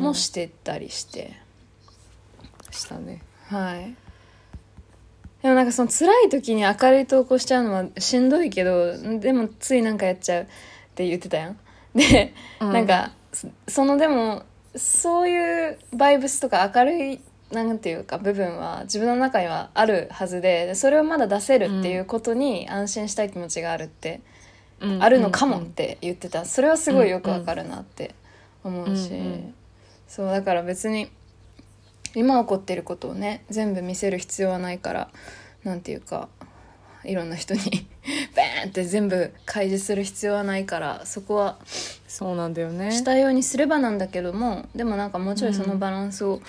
[0.00, 1.34] もしてたりして、
[2.70, 3.22] したね。
[3.48, 3.94] はい。
[5.42, 10.46] でもなんかその辛い時に明るい投稿しちゃうのはしんどいけどでもついなんかやっちゃうっ
[10.94, 11.58] て言ってたやん。
[11.94, 12.72] で、うん。
[12.72, 14.44] なんかそそのでも
[14.76, 24.20] そういうバイブスとか明るいなんていうか部分は自分の中にはあるはずででそれをまだ出せるっていうことに安心したい気持ちがあるって、
[24.80, 25.02] うん。
[25.02, 26.44] あるのかもって言ってた。
[26.44, 28.14] それはすごいよくわかるなって
[28.64, 29.54] 思うし、うんうん
[30.10, 31.08] そうだから別に
[32.16, 35.10] 今起こってることをね全部見せる必要はないから
[35.62, 36.28] なんていうか
[37.04, 37.60] いろんな人に
[38.36, 41.58] バーンって全部開示する必要はないからそこは
[42.08, 42.92] そうなんだよね。
[42.92, 46.40] したようにすればなんだけどもでもなんかもうちょいそのバランスを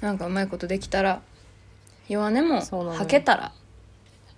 [0.00, 1.22] なんかうまいことできたら
[2.08, 3.52] 弱音も吐けたら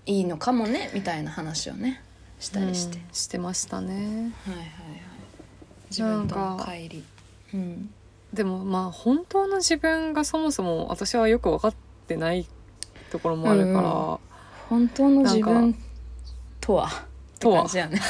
[0.06, 2.02] いいのかもねみたいな話をね
[2.40, 3.94] したりして、うんしてましたね。
[3.94, 4.68] はいはいはい。
[5.90, 7.02] 自分とのなんか乖離。
[7.54, 7.90] うん。
[8.32, 11.74] でもまあ本当の自分がそもそも私はよく分かっ
[12.06, 12.46] てない
[13.10, 14.14] ところもあるから、うん。
[14.14, 14.18] う
[14.68, 15.74] 本当の自な分
[16.60, 16.88] とは？
[17.40, 17.66] とは。
[17.68, 18.00] じやね。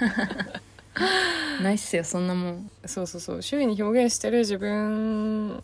[1.62, 2.70] ないっすよそんなもん。
[2.86, 3.42] そうそうそう。
[3.42, 5.62] 周囲に表現してる自分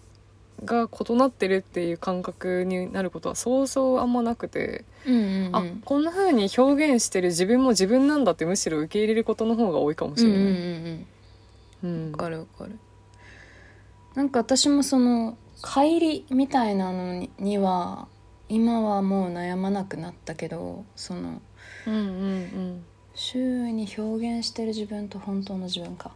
[0.64, 5.56] が異なってるっていう感覚になることはそうそうあんまなくて、うんうんうん。
[5.56, 10.52] あこんな風に表現してる自分も自分なんだってむしろ受け入れることの方が多いかもしうんうんれない。
[10.52, 11.06] うん。
[11.82, 12.12] うん。
[12.12, 12.78] わかるわかる。
[14.14, 18.08] なんか私もその帰りみたいなのにには
[18.50, 21.40] 今はもう悩まなくなったけどその
[21.86, 22.84] うんうん
[23.14, 26.10] 周囲に表現してる自分と本当の自分か。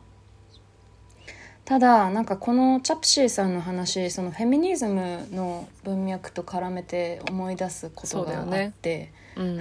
[1.64, 9.60] ただなんかこのチャプシーさんの話そのフェミニズムの文脈と絡めて思い出すことがあって、うんうんうん。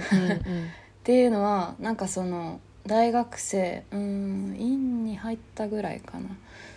[1.04, 6.28] ていうのはなんかその大学生うん院に入ったぐらいかな。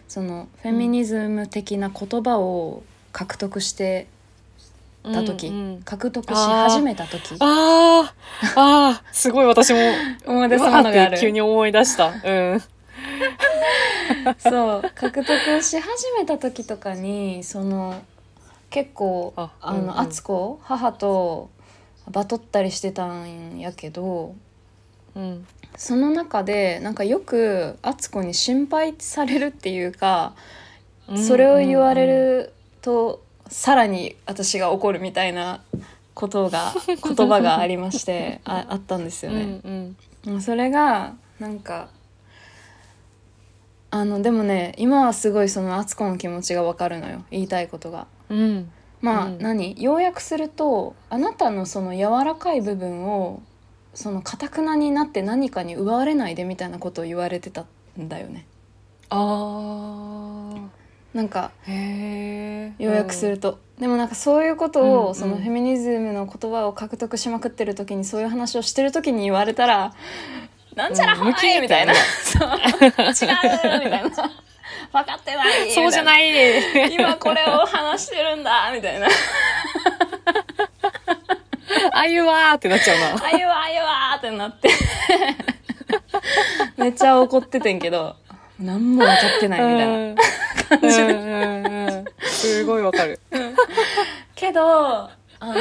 [0.08, 4.17] そのフェミニズム的な言葉を獲得してうん
[5.14, 5.82] た時、うんうん。
[5.84, 7.36] 獲得し始めた時。
[7.40, 8.54] あー。
[8.56, 9.14] あー。
[9.14, 9.80] すごい私も
[10.26, 12.08] 思い出すわーものが急に思い出した。
[12.24, 12.64] うん。
[14.40, 14.92] そう。
[14.96, 17.96] 獲得し始めた時とかにその
[18.70, 19.88] 結構ああうんうん。
[19.88, 21.50] の敦子母と
[22.10, 24.36] バトったりしてたんやけど
[25.16, 25.46] うん。
[25.76, 30.34] その中でなんかよく敦子に心配されるっていうか、
[31.16, 35.62] それを言われるとさらに私が怒るみたいな
[36.14, 39.44] ことが 言葉がありましてああったんですようんね。
[39.64, 41.90] うんうんそれがなんか
[43.92, 48.08] あのでもね今はすごいその敦子の気持ちがわかるのよ言いたいことが。
[48.30, 49.76] うんまあ、うん何？
[49.78, 53.42] 要約するとあなたのその柔らかい部分を
[53.94, 57.66] そのかたくなになって何かに奪われないでみたいなことを言われてた
[58.00, 58.46] んだよね。
[59.10, 60.47] あ
[61.18, 61.50] なんか
[62.78, 64.98] 要約すると、でもなんかそういうことうんうん。
[65.08, 69.96] をそのフェミニズムの言葉を獲得しまくってる時にそういう話をしてる時に言われたら
[70.78, 72.50] 「なんちゃらほうん無気い!」みたいな「そう。
[72.50, 75.72] 違う!」みたいな「分かってない!
[75.74, 76.30] 」そうじゃない。
[76.30, 79.08] い今これを話してるんだみたいな。
[81.94, 83.26] あゆわーってなっちゃうな。
[83.26, 84.70] あゆわあゆわってなって。
[86.78, 88.16] めっちゃ怒っててんけど
[88.60, 89.94] 何も分かってないみたいな。
[89.94, 90.16] うん。
[90.82, 92.06] うんうんうん。
[92.30, 93.20] すごいわかる。
[94.36, 95.10] けどあ
[95.42, 95.56] の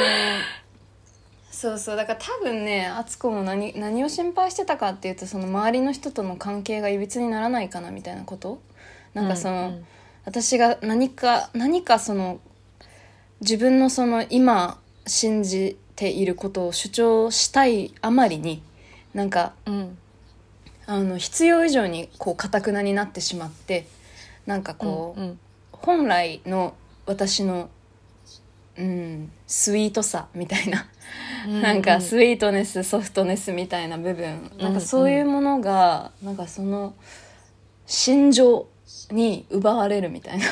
[1.51, 8.59] そうそうだから多分ね敦子も何何を心配してたかっていうとその周りの人との関係がいびつにならないかなみたいなこと？
[9.13, 9.85] なんかその、うんうん。
[10.25, 12.39] 私が何か何かその
[13.41, 18.61] 自分のその今信じていることを主張したいあまりに
[19.13, 19.97] なんかうん
[20.87, 23.87] あの必要以上にこうかたくなになってしまって
[24.45, 25.39] なんかこう、うん
[25.79, 26.73] 本来の
[27.05, 27.69] 私の
[28.77, 30.87] うんスイートさみたいな、
[31.47, 36.95] うんなんかスイートネスソフトネスみたいな部分、なんかそういうものがなんかその
[37.85, 38.67] 心情
[39.11, 40.45] に奪われるみたいな。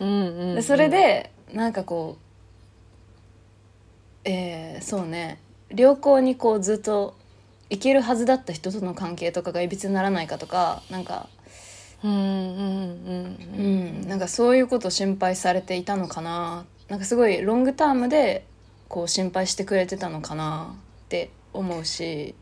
[0.00, 0.54] うんうん。
[0.54, 2.16] でそれでなんかこ
[4.24, 5.38] うえーそうね。
[5.70, 7.14] 良好にこうずっと
[7.72, 11.28] 生きるはずだった人との関係とかがいびつにならないかとかなんか
[12.04, 16.66] うんうんうんうんなんかそういうことを心配されていたのかな。
[16.88, 18.44] なんかすごいロングタームで
[18.88, 22.34] こう心配してくれてたのかなって思うし、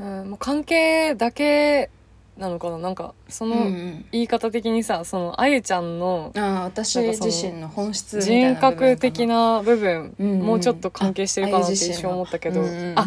[0.00, 1.90] うんもう関係だけ
[2.36, 2.78] なのかな。
[2.78, 4.04] なんかそうんうのん。
[4.10, 13.06] 言い方的にさそのあゆちゃんのああ私自身の本質みたいな人格的なな部分うんうんもうちょっと関係してるかなって一瞬思ったけど、ああゆ自身あ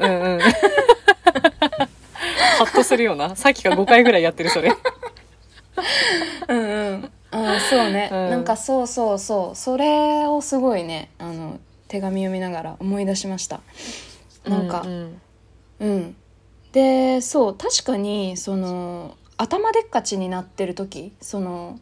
[0.00, 0.40] うんうん。
[0.40, 0.48] ハ
[2.64, 3.36] ッとするような。
[3.36, 4.72] さっきから5回ぐらいやってるそれ。
[6.48, 7.10] うんうん。
[7.30, 8.30] ああそうね、うん。
[8.30, 9.56] なんかそうそうそう。
[9.56, 13.60] それをすごいねあの手紙読みながら思い出しました。
[14.46, 14.82] なんか。
[14.84, 15.20] うん。
[15.80, 16.16] うん、
[16.72, 21.78] でそう確かにその頭でっかちになってる時その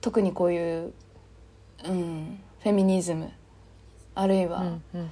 [0.00, 0.92] 特にこういう、
[1.84, 3.32] うん、フェミニズム
[4.14, 5.10] あるいは、うんうん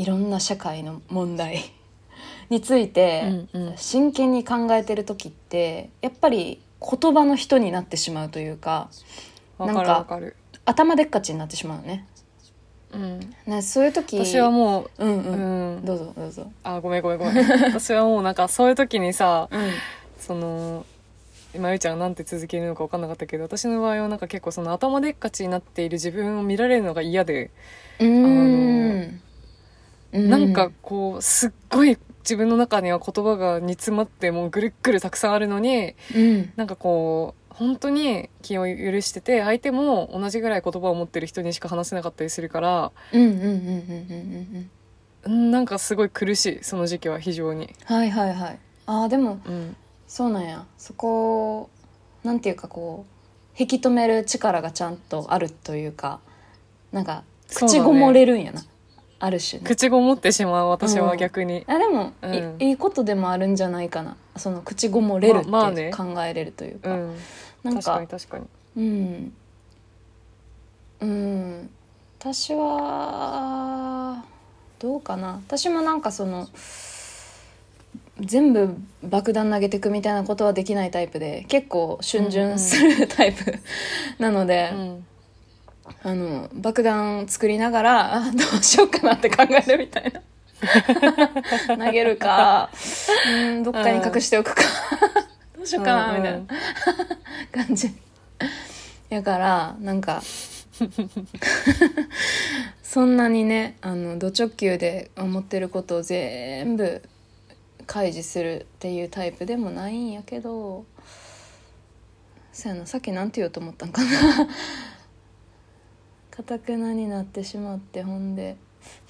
[0.00, 1.72] いろんな社会の問題
[2.48, 3.76] についてうんうん。
[3.76, 8.88] 真剣に考えてる時ってやっぱり言葉の人になってしまうというか
[9.58, 10.36] わかるなんかわかる。
[10.64, 12.06] 頭でっかちになってしまうのね。
[12.92, 16.50] うん、ねそういう時私はもう、うんううん、ん、どうぞどうぞ。
[16.64, 17.46] あごめんごめんごめん。
[17.72, 19.70] 私はもうなんかそういう時にさうん。
[20.18, 20.86] その
[21.54, 27.50] 今ゆうちゃんがなんて続けるのか分かんなかったけど私の場合はなんか結構その頭でっかちになっている自分を見られるのが嫌で、
[27.98, 29.20] うーん
[30.12, 36.52] なんかこうすっごい自分の中には言葉が煮詰まってもうぐるっぐるたくさんあるのにうん。
[36.56, 42.92] なんかこう本当に気を許してて相手も同じぐらい言葉を持ってる人にしか話せなかったりするから
[45.24, 47.74] なんかすごい苦しいその時期は非常に。
[47.84, 48.58] はいはいはい。
[48.86, 49.76] あーでもうん。
[50.08, 50.64] そうなんや。
[50.78, 51.70] そこ
[52.24, 56.20] なんていうかこう引き止める力がちゃんとあるというか
[56.92, 58.62] なんか口ごもれるんやな、
[59.20, 59.66] ある種ね。
[59.66, 61.18] 口ごもってしまう私はうん。
[61.18, 62.62] 逆に、あでも、いうん。
[62.62, 64.16] いいことでもあるんじゃないかな。
[64.36, 67.16] その口ごもれるって考えれるというか、うん、
[67.62, 68.46] なん確か確かに。
[68.76, 69.32] うん。
[71.00, 71.70] うん。
[72.18, 74.24] 私は
[74.78, 75.40] どうかな。
[75.46, 76.48] 私もなんかその
[78.20, 83.54] 全部爆弾投げてくみたいなことはできないタイプで結構逡巡するタイプ
[84.18, 85.06] なので、うん
[86.02, 90.22] あの爆弾作りながらあどうしようかなって考えるみたいな。
[91.86, 92.68] 投げるか
[93.26, 94.62] うんどっかに隠しておくか。
[95.56, 96.40] どうしようかなみたいな。
[97.66, 97.90] 感じ。
[99.10, 100.22] やからなんか
[102.82, 107.02] そんなにねあのド直球で思ってることを全部
[107.86, 110.84] 開示するっていうタイプでもないんやけど
[112.52, 114.48] そやなさっきなんて言おうと思ったんかな
[116.42, 118.56] かたくなになってしまってほんで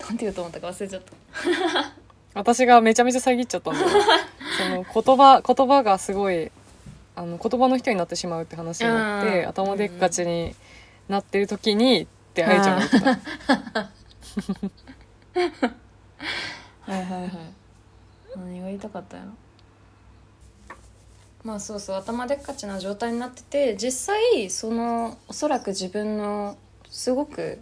[0.01, 1.13] なんて言おうと思ったか忘れちゃった。
[2.35, 3.87] 私がめちゃめちゃ遮っちゃったんだよ。
[4.59, 6.51] その言葉言葉がすごい
[7.15, 9.49] あの言葉の人になってしまうって話になってうん。
[9.49, 10.55] 頭でっかちに
[11.09, 13.11] なってる時にってあいちゃんが言ってた。
[16.93, 17.31] はいはいはい。
[18.37, 19.33] 何が言いたかったんやろ。
[21.43, 26.59] まあそうそう頭でっかちな状態になってて実際そのおそらく自分の
[26.91, 27.61] すごく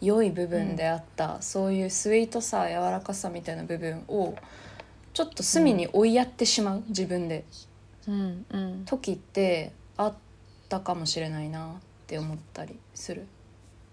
[0.00, 4.34] 良い部分であった、そういうスイートさ柔らかさみたいな部分を
[5.12, 7.44] ちょっと隅に追いやってしまう自分で。
[8.08, 8.82] うんうん。
[8.86, 10.14] 時ってあっ
[10.68, 11.72] たかもしれないなっ
[12.06, 13.26] て思ったりする。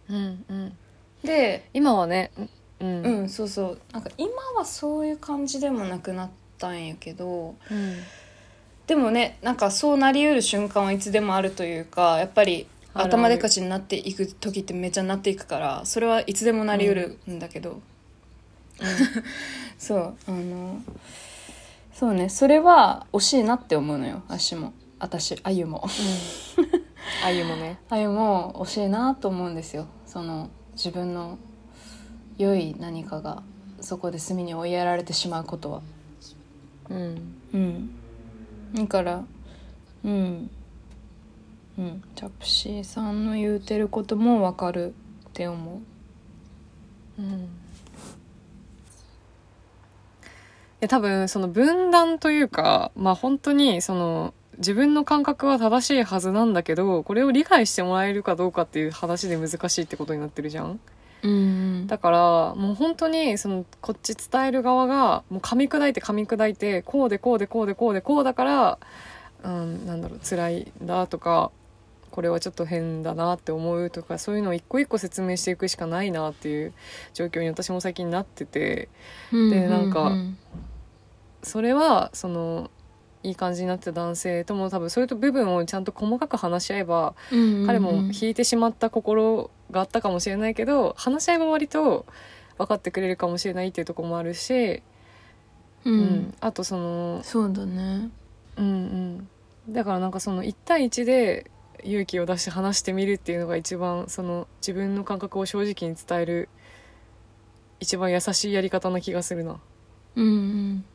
[0.10, 0.78] うんうん。
[1.24, 2.32] で今はね
[2.80, 3.02] うん。
[3.02, 3.80] う、んそうそう。
[3.92, 7.98] なんか今はそういう感じでもなくなったんやけどうん。
[8.88, 12.68] でもねなんかそうなりうる瞬間はいつでもあるというかやっぱり
[13.02, 17.82] 頭でっかちになっていく時ってめっちゃなっていくからそれはいつでもなりうるんだけど、
[19.78, 20.82] そうあの
[21.94, 24.74] そうねそれは惜しいなって思うのよ私も。
[25.00, 25.84] 私あゆも。
[27.24, 27.80] あゆもね。
[27.90, 29.88] あゆも惜しいなと思うんですよ。
[30.06, 31.38] その自分の
[32.38, 33.44] 良い何かが
[33.80, 35.82] そこで隅に追いやられてしまうことは。
[36.90, 37.36] うん。
[37.54, 37.90] うん。
[38.74, 39.24] だから
[40.04, 40.50] うん
[41.78, 42.04] うん。
[42.16, 44.94] チャプシーさんの言うてることもわかる
[45.30, 45.82] って思
[47.18, 47.22] う。
[47.22, 47.50] うん。
[50.80, 60.80] で多分その分断というかまあ本当にその自分の感覚は正しいはずなんだけどこれを理解してもらえるかどうかっていう話で難しいってことになってるじゃん
[61.24, 61.88] うん。
[61.88, 68.80] だからもう本当にそのこっち伝える側がもう噛み砕いて噛み砕いてこうでこうでこうでこうでこうだから、
[69.44, 71.52] うん、なんだろう辛いんだとか
[72.18, 76.74] これはちょっと変だなって思うとかそういうのを一個一個説明していくしかないなっていう
[77.14, 78.90] 状況に私も最近なってて。
[79.32, 80.18] でなんか
[81.44, 82.72] それはその
[83.22, 87.14] いい感じになってた男性とも多分そういう部分をちゃんと細かく話し合えば
[87.68, 92.08] 彼も引いてしまった心があったかもしれないけど話し合えば割と
[92.58, 94.82] 分かってくれるかもしれないっていうところもあるし、
[95.86, 96.00] ううん。
[96.00, 98.10] んあとそのそうだね。
[98.58, 99.28] うん
[99.68, 99.74] うん。
[99.74, 101.52] だからなんかその1対1で
[101.84, 106.50] 勇気を出して話してみるっていうのが一番その自分の感覚を正直に伝える
[107.80, 109.60] 一番優しいやり方な気がするな。
[110.16, 110.86] うん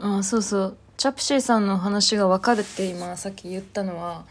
[0.00, 0.18] うん。
[0.18, 0.76] あそうそう。
[0.96, 4.24] チャプシーさんの話が分かるって今さっき言ったのは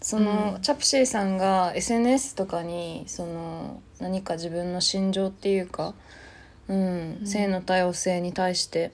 [0.00, 0.62] その、うん。
[0.62, 5.94] チャプシーさんが SNS とかにその何か自分の心情っていうか、
[6.68, 7.26] うんうん。
[7.26, 8.92] 性の多様性に対して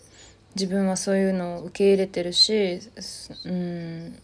[0.55, 4.19] 自分はそういうのを受け入れてるし、すうん、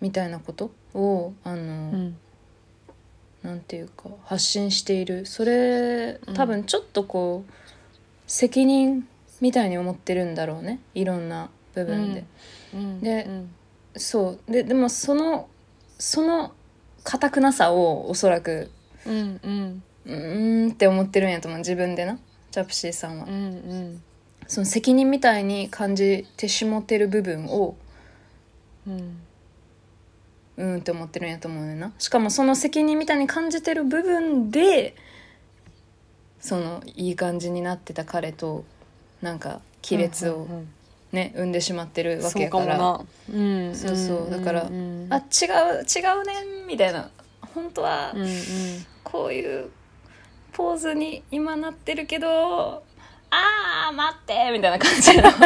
[0.00, 2.16] みたいなことをあの、うん。
[3.42, 5.26] なんていうか発信している。
[5.26, 6.34] それうん。
[6.34, 7.52] 多分ちょっとこう、
[8.26, 9.06] 責任
[9.40, 10.80] みたいに思ってるんだろうね。
[10.94, 12.24] いろんな部分で。
[12.74, 13.00] うん。
[13.00, 13.50] でうん。
[13.96, 14.52] そう。
[14.52, 15.48] ででもその
[15.98, 16.52] その
[17.04, 18.70] 固くなさをおそらく
[19.06, 19.82] うんうん。
[20.06, 21.58] うーんって思ってるんやと思う。
[21.58, 22.18] 自分でな。
[22.50, 24.02] チャプシーさんは、うんうん。
[24.46, 27.76] その責任みたいに感じてしもてる部分を
[28.86, 29.20] うん
[30.56, 31.92] うーんって思ってるんやと思うねんな。
[31.98, 34.94] しかもその責任みたいに感じてる部分で
[36.40, 38.64] そのいい感じになってた彼と
[39.22, 40.46] なんか亀裂を
[41.12, 42.76] ね、生んでしまってるわけやから。
[42.78, 43.04] な。
[43.32, 44.30] うんそうそう。
[44.30, 47.10] だからうんあ違う違うねんみたいな。
[47.54, 48.14] 本当は
[49.02, 49.70] こういう
[50.52, 52.82] ポーズに今なってるけど
[53.30, 55.24] あー待ってみたいな感じの。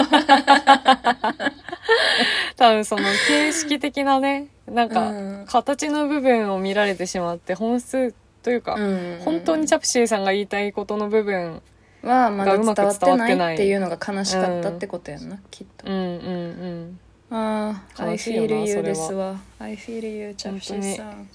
[2.56, 5.46] 多分その形式的なねなんうん。
[5.46, 8.76] か形の部分を見られてしまって本質というか、
[9.24, 11.60] 本当にチャプシーさんが言いたいことの部分
[12.02, 13.74] はまだ伝わってないってい。
[13.74, 15.86] うのが悲しかったってことやんな、きっと。
[15.86, 15.94] うん。
[15.94, 17.00] うんうん
[17.32, 21.28] ああ I feel you ですわ I feel you チャプシーさん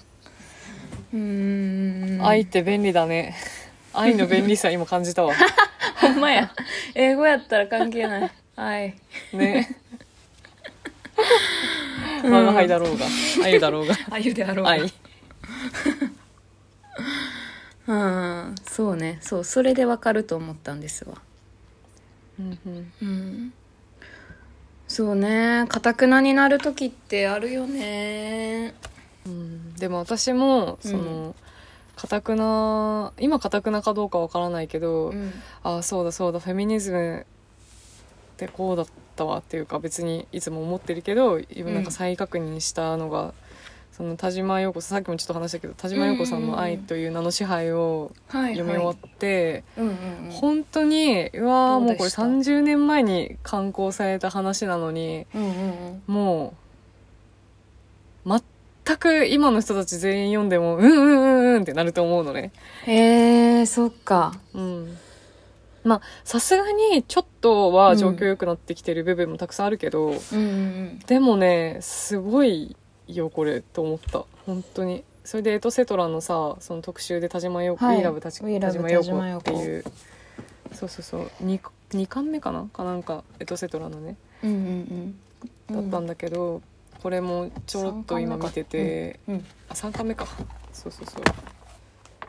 [1.14, 2.26] うーん。
[2.26, 3.34] 愛って便利だね
[3.96, 5.34] 愛の便利さ今感じたわ。
[6.00, 6.50] ほんまや。
[6.94, 8.30] 英語やったら関係ない。
[8.56, 8.94] 愛
[9.32, 9.76] ね。
[12.22, 13.06] 我が輩だろうが
[13.42, 13.94] 愛だろうが。
[14.10, 14.70] あゆであろうが。
[14.70, 14.82] 愛。
[17.86, 18.54] うん。
[18.68, 19.18] そうね。
[19.20, 21.14] そうそれでわかると思ったんですわ。
[22.38, 22.92] うんうん。
[23.00, 23.52] うん。
[24.88, 25.66] そうね。
[25.68, 28.74] かたくなになる時ってあるよね。
[29.24, 29.74] うん。
[29.74, 30.90] でも私もうん。
[30.90, 31.34] その
[32.06, 35.32] かたくな今かたくなかどうかわからないけど、うん。
[35.62, 37.26] ああそうだそうだフェミニズム
[38.34, 38.86] ってこうだっ
[39.16, 43.34] たわっていうか別にいつも思ってるけど今なんか再確認したのが、
[43.92, 49.90] その田島陽子さんさっきもちょっと話したけど田島陽子さんの「愛という名の支配」をはい読み終わって、うんうん
[50.26, 50.30] うん。
[50.30, 56.02] 本当にうわーもうこれどうでした30年前に刊行された話なのにうんうんうん。
[56.06, 56.54] も
[58.24, 58.28] う
[58.86, 62.52] 全く今の人たち全員読んでもうんうんうんうんってなると思うのね。
[62.84, 64.32] へえそっか。
[64.54, 64.96] うん、
[65.82, 72.76] まあさすがにちょっとは状況良くなってきてる部分もたくさんあるけど、うんうんでもねすごい
[73.08, 74.24] よこれと思った。
[74.46, 75.02] 本当に。
[75.24, 78.02] それでエトセトラのさその特集で田島陽子、はい。
[78.02, 79.50] 田 We Love 島陽田島陽子。
[79.50, 79.84] 子っていう。
[80.72, 81.30] そうそうそう。
[81.42, 81.60] 2,
[81.92, 82.68] 二巻目かな？
[82.72, 84.16] かなんかエトセトラのね。
[84.44, 85.16] うんうん
[85.70, 85.82] うん。
[85.82, 86.62] だったんだけど、
[87.06, 89.44] これもちょろっと今見てて、うん。
[89.68, 90.26] あ3巻目か。
[90.72, 91.22] そうそうそう。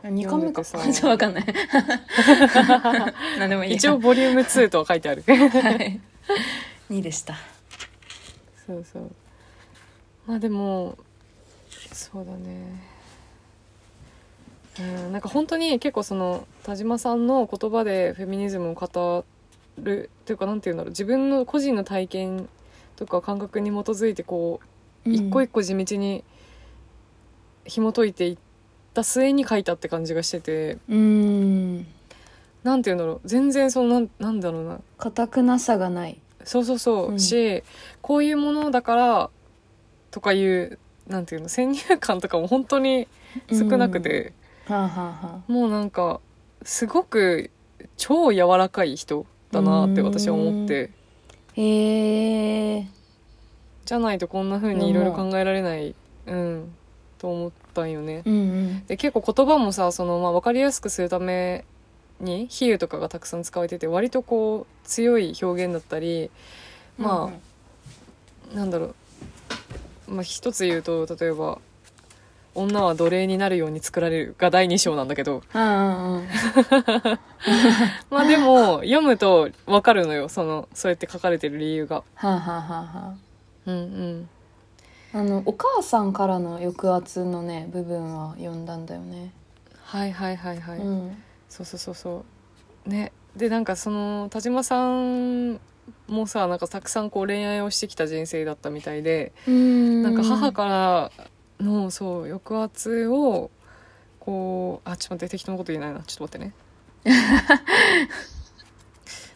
[0.04, 0.62] あ二巻目か。
[0.62, 1.44] さ ちょっとわかんない。
[3.40, 3.76] 何でもいいや。
[3.76, 5.24] 一応ボリューム2とは書いてある。
[5.26, 5.34] は
[5.72, 6.00] い。
[6.92, 7.34] 2でした。
[8.68, 9.10] そうそう。
[10.28, 10.96] まあでも
[11.92, 12.80] そうだね。
[14.78, 19.24] うんなんか本当に結構その田島さんの言葉でフェミニズムを語
[19.78, 20.90] るというかなんていうんだろう。
[20.90, 22.48] 自分の個人の体験
[22.98, 24.58] とか感覚に基づいてこ
[25.06, 26.24] う一個一個地道に
[27.64, 28.38] 紐解いていっ
[28.92, 30.78] た末に書いたって感じがしてて。
[30.88, 31.86] うん。
[32.64, 33.20] なんていうんだろう。
[33.24, 34.80] 全然そのなんなんだろうな。
[34.98, 36.18] 固くなさがない。
[36.42, 37.20] そうそうそう、うん。
[37.20, 37.62] し
[38.02, 39.30] こういうものだから
[40.10, 43.06] とかいうなんていうの先入観とかも本当に
[43.52, 44.32] 少なくて、
[44.66, 46.20] はあはあはもうなんか
[46.64, 47.52] すごく
[47.96, 50.90] 超柔らかい人だなって私は思って。
[50.92, 50.97] あ
[51.60, 52.86] へえ
[53.84, 55.94] じゃないとこんな風にいろいろ考えられない。
[56.26, 56.74] うん。
[57.18, 58.22] と思ったんよね。
[58.24, 58.86] うんうん。
[58.86, 61.64] で結構言葉もさその、まあ、分かりやすくするため
[62.20, 66.30] に比喩とかがたくさん使われてて割とこう強い表現だったり
[66.98, 67.30] ま
[68.52, 68.94] あ、なんだろ
[70.08, 71.60] う、まあ、一つ言うと例えば
[72.54, 75.42] 「女は奴隷になるように作られる」が第2章なんだけど。
[75.52, 77.18] ああ
[78.10, 82.02] まあでも読むと分かるのよそのそうやって書かれてる理由が。
[82.14, 83.14] はあはあはあは
[83.66, 84.28] うんうん。
[85.14, 89.32] ああのお母さんからの抑圧のね部分は読んだんだよね、
[89.82, 91.22] はいはいはいはい、うん。
[91.48, 92.24] そうそうそうそ
[92.86, 92.88] う。
[92.88, 93.12] ね。
[93.36, 95.60] でなんかその田島さん
[96.08, 100.02] もさなんかたくさんこう恋愛をしてきた人生だったみたいでうん。
[100.02, 101.12] なんか母から
[101.60, 103.50] のそう抑圧を
[104.20, 106.00] こうあちょっと待って適当なこと言えないな。
[106.00, 106.54] ちょっと待ってね。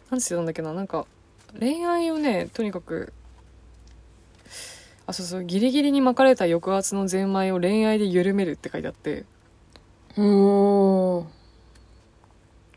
[0.09, 1.05] なんて言ってたんだっけななんか
[1.59, 3.13] 恋愛をねとにかく
[5.05, 9.25] あそうそうギリギリに巻かれた抑圧のゼンマイを恋愛で緩めるって書いてあって。
[10.17, 11.25] おー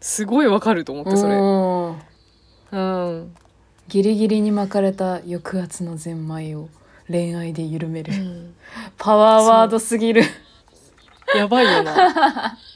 [0.00, 1.36] すごいわかると思ってそれ。
[2.72, 3.34] うん、
[3.88, 6.68] ギリギリに巻かれた抑圧のゼンマイを
[7.08, 8.12] 恋愛で緩める、
[8.98, 10.22] パワーワードすぎる。
[11.34, 12.58] やばいよな。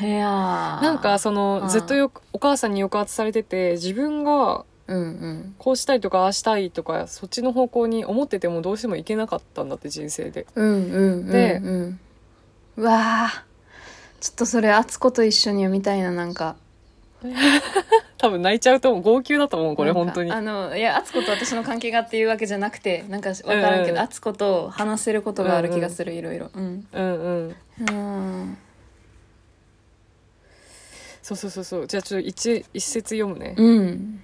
[0.00, 0.82] いやー。
[0.82, 1.68] なんかそのうん。
[1.68, 5.54] ずっとよくお母さんに抑圧されてて自分がうんうん。
[5.58, 10.46] こうしたいとかああしたいとかそっちの方向に思っててもどうしてもいけなかったんだって人生で。
[10.54, 12.00] うんうんうんでうん。
[12.76, 13.30] うわ
[14.20, 16.56] ちょっとそれ敦子と一緒に読みたいななんか
[18.18, 19.02] 多分泣いちゃうと思う。
[19.02, 20.30] 号泣だと思うこれ本当に。
[20.30, 23.94] あのいや敦子と私の関係がっていうわけじゃなくてなんか分からんけうん。
[23.96, 26.50] ど敦子と話せることがある気がする、いろいろ。
[26.54, 27.56] うんうん。
[27.78, 28.38] うん。
[28.40, 28.58] うん。
[31.22, 31.86] そうそうそうそう。
[31.86, 33.54] じゃあちょっと一一節読むね。
[33.56, 34.22] うん。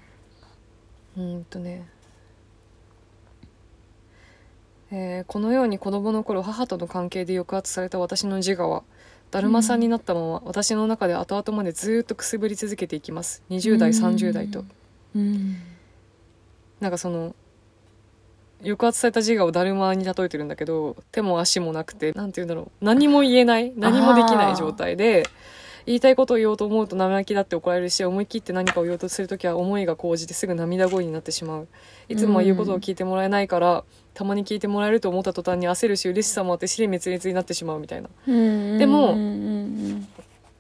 [1.16, 1.86] うーんとね、
[4.90, 8.82] えーこのように子供の頃母との関係で抑圧された私の自我は
[9.30, 13.42] だるまさんになったまま、私の中で後々までずーっとくすぶり続けていきます。
[13.50, 14.64] 20代30代と。
[15.14, 15.56] うん。
[16.80, 17.34] なんかその
[18.62, 22.84] 抑圧された自我をだるまに例えてるんだけど手も足もなくてなんて言うんだろう。
[22.84, 23.72] 何も言えない。
[23.76, 25.24] 何もできない状態で
[25.88, 31.68] 言いたいことを言おうと思うと生意気だって怒られるし思い切って何かを言おうとする時は思いが高じてすぐ涙声になってしまう。
[32.10, 38.10] いつもは言うことを聞いてもらえないから、たまに聞いてもらえると思った途端に焦るし嬉しさもあって尻滅裂になってしまうみたいな。
[38.26, 39.16] うんでも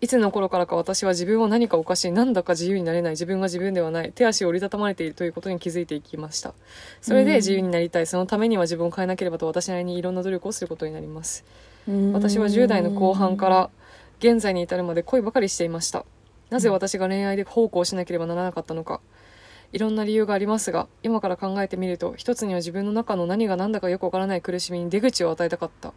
[0.00, 3.12] いつの頃からか私は自分は何かおかしいなんだか自由になれない。
[3.12, 4.12] 自分が自分ではない。
[4.12, 6.54] 手足を折りたたまれているということに気づいていきました。
[7.02, 8.06] それで自由になりたい。
[8.06, 11.44] そのためには自分を変えなければと私なりにいろんな努力をすることになります。
[11.86, 12.12] うん。
[12.12, 13.70] 私は10代の後半から
[14.18, 16.04] 現在に至るまで恋ばかりしていました。
[16.50, 19.00] なぜ私が恋愛で奉公しなければならなかったのか。
[19.72, 25.92] いろんな理由がありますが今から考えてみると一つには自分の中の何が何だかよくわからない苦しみに出口を与えたかった。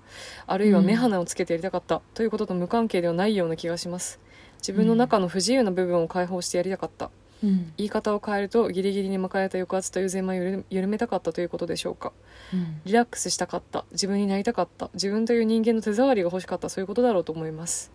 [0.45, 4.19] あるいは目鼻をつけてやりたかった、ということと無関係ではないような気がします。
[4.57, 7.09] 自分の中の不自由な部分を解放してやりたかった。
[7.43, 7.74] うん。
[7.78, 12.11] 言い方を変えるとギリギリに巻かれた抑圧という全枚を緩緩めたかったということでしょうか。
[12.53, 12.82] うん。
[12.84, 13.86] リラックスしたかった。
[13.91, 14.89] 自分になりたかった。
[14.93, 16.67] 自分という人間の手触りが欲しかった。
[16.67, 17.89] そういうことだろうと思います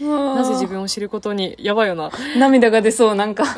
[0.00, 2.04] なぜ自分を知ることにやばいよな。
[2.04, 3.44] も涙が出そうなんか。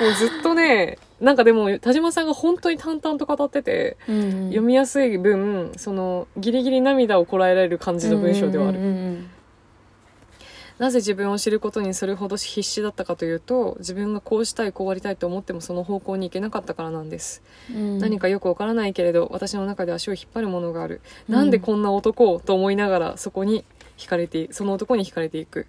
[0.00, 9.30] うずっとねなんかでも田島さんが本当に淡々と語ってて、読みやすい分そのギリギリ涙をこらえられる感じの文章ではある、うんうん
[10.78, 17.42] なぜ自分を知ることにそれほど必死だったかというと自分がこうしたいこうありたいと思ってもその方向に行けなかったからなんです、
[17.74, 17.98] うん。
[17.98, 23.64] 何かよくわからないけれど私の中で足を引っ張るものがある、なんでこんな男をと思いながらそこに
[23.98, 25.66] 惹かれてその男に惹かれていく。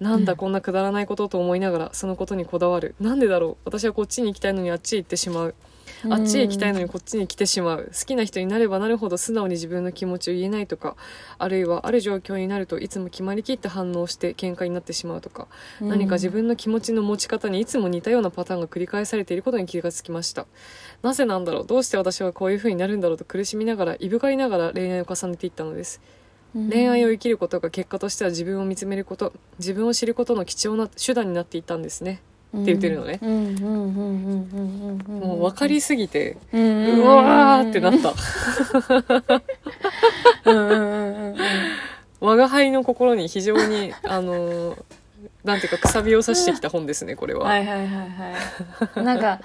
[0.00, 2.94] なんだこんなくだらないことと思いながらそのことにこだわる。
[3.00, 3.56] なんでだろう。
[3.64, 5.54] 私はこっちに行きたいのにあっちへ行ってしまう。
[6.08, 7.90] あっちへ行きたいのにこっちに来てしまう。
[7.92, 10.94] 好きな人になればなるほど素直に自分の気持ちを言えないとか
[11.38, 15.48] あるいはある状況になるといつも決まりきって反応して喧嘩になってしまうとか、
[15.80, 15.88] うん。
[15.88, 20.46] 何か自分の気持ちの持ち方にいつも似たようなパターンが繰り返されていることに気がつきました。
[21.02, 21.66] なぜなんだろう。
[21.66, 26.00] どうして私はこういう風になるんだろうと苦しみながらいぶかりながら恋愛を重ねていったのです
[26.54, 32.20] 恋愛を生きることが結果としては自分を見つめること自分を知ることの貴重な手段になっていったんですね。
[32.56, 33.18] って言ってるのね。
[35.20, 36.56] もう分かりすぎてう
[37.02, 38.14] わーってなった。
[42.20, 44.82] 我が輩の心に非常にあのー
[45.44, 49.04] なんていうかくさびを刺してきた本ですねこれは、はいはいはいはい。
[49.04, 49.40] なんか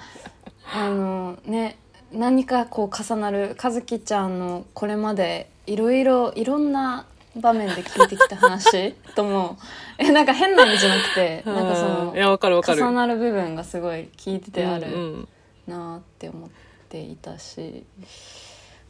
[0.72, 1.78] あのね
[2.12, 7.06] 何かこう重なる和樹ちゃんのこれまでいろいろいろんな
[7.36, 9.58] 場面で聞いてきた話 とも
[9.98, 12.82] えなんか変な意味じゃなくてなんかそのいやわかるわかる。
[12.82, 15.28] 重なる部分がすごい聞いててあるうんうん。
[15.66, 16.50] なって思っ
[16.88, 17.84] ていたし。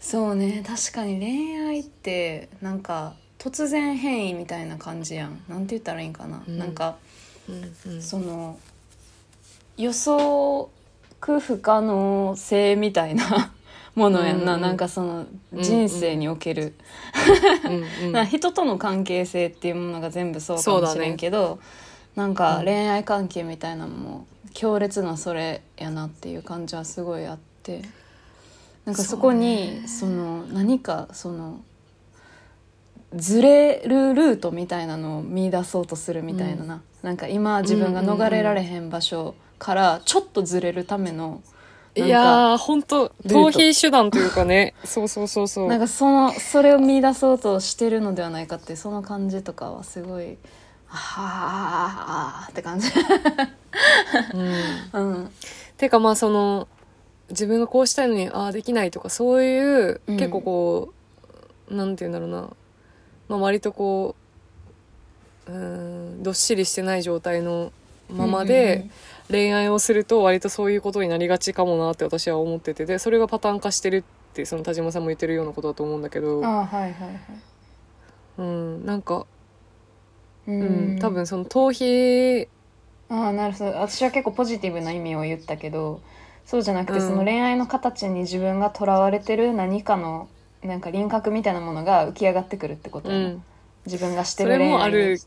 [0.00, 5.42] そうね確かに恋愛ってなんか突然変異みたいな感じやん。
[5.48, 6.58] なんて言ったらいいんかな、うん。
[6.58, 6.96] なんか
[7.48, 8.02] うんうん。
[8.02, 8.58] その
[9.76, 10.68] 予想
[11.20, 13.52] 不可能性みたいな
[13.94, 16.74] ものやんな、うんうんなんかその人生における、
[17.64, 21.58] うんうん な人との関係性っていうものが全部そうかもしれんけど、
[22.14, 22.64] なんかうん。
[22.64, 27.82] 恋愛関係みたいなのも強烈なそれやなっていう感じはすごいあって。
[28.84, 31.62] なんかそこにそ,、の何かその
[33.14, 41.40] ずれるルートみたいなのを見出そうとするみたいなな、なんか今自分が逃れられへん場所からちょっとずれるための
[41.96, 44.74] いやー本当逃避手段というかね。
[44.84, 45.68] そうそうそうそう。
[45.68, 50.36] なんかそのそれを見出そうとしてるのではないかってその感じとかはすごい
[50.88, 52.88] あはーって感じ。
[54.32, 54.90] うん。
[54.92, 55.30] うん。
[55.76, 56.66] てかまあその
[57.30, 60.16] 自分がこうしたいのにああできないとかそういう、うん。
[60.16, 60.92] 結構こ
[61.70, 62.50] うなんて言うんだろうな、
[63.28, 64.16] まあ、割とこ
[65.46, 67.72] ううーんどっしりしてない状態の
[68.10, 68.88] ままで
[69.30, 74.02] 恋愛をすると割とそういうことになりがちかもなって私は思っててでそれがパターン化してるっ
[74.34, 76.94] てその田島さんも言ってるようなことだと思うんだけど、はいはいはい。
[78.38, 79.26] うん、なんか、
[80.46, 80.64] うう
[80.94, 82.48] ん、多分その逃避
[83.08, 83.70] ああなるほど。
[83.80, 86.00] 私は結構ポジティブな意味を言ったけど
[86.44, 87.08] そうじゃなくて、うん。
[87.08, 90.28] その恋愛の形に自分がとらわれてる何かの
[90.62, 93.44] なんか輪郭みたいなものが浮き上がってくるってことやな、うん。
[93.86, 95.20] 自分がしてる恋愛にもある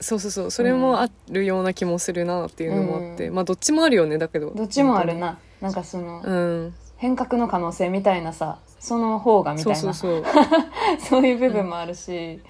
[0.00, 0.50] そうそうそう。
[0.50, 3.34] それもあるような気もするなっていうのもあって、うん。
[3.34, 4.18] まあどっちもあるよね。
[4.18, 4.50] だけど。
[4.50, 5.38] どっちもあるな。
[5.60, 6.74] なんかその、うん。
[6.96, 10.28] 変革の可能性みたいなさその方がみたそいうな
[11.00, 12.40] そういう部分もあるし、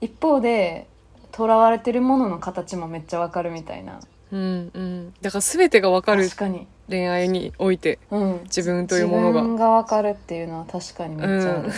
[0.00, 0.88] 一方で
[1.34, 4.00] 囚われてるものの形もめっちゃわかるみたいな。
[4.32, 5.14] うんうん。
[5.20, 6.24] だから全てが分かる。
[6.24, 9.40] 確かに、恋愛においてうん、自分というものが。
[9.40, 11.70] 自分がわかるっていうのは確かにめっちゃある、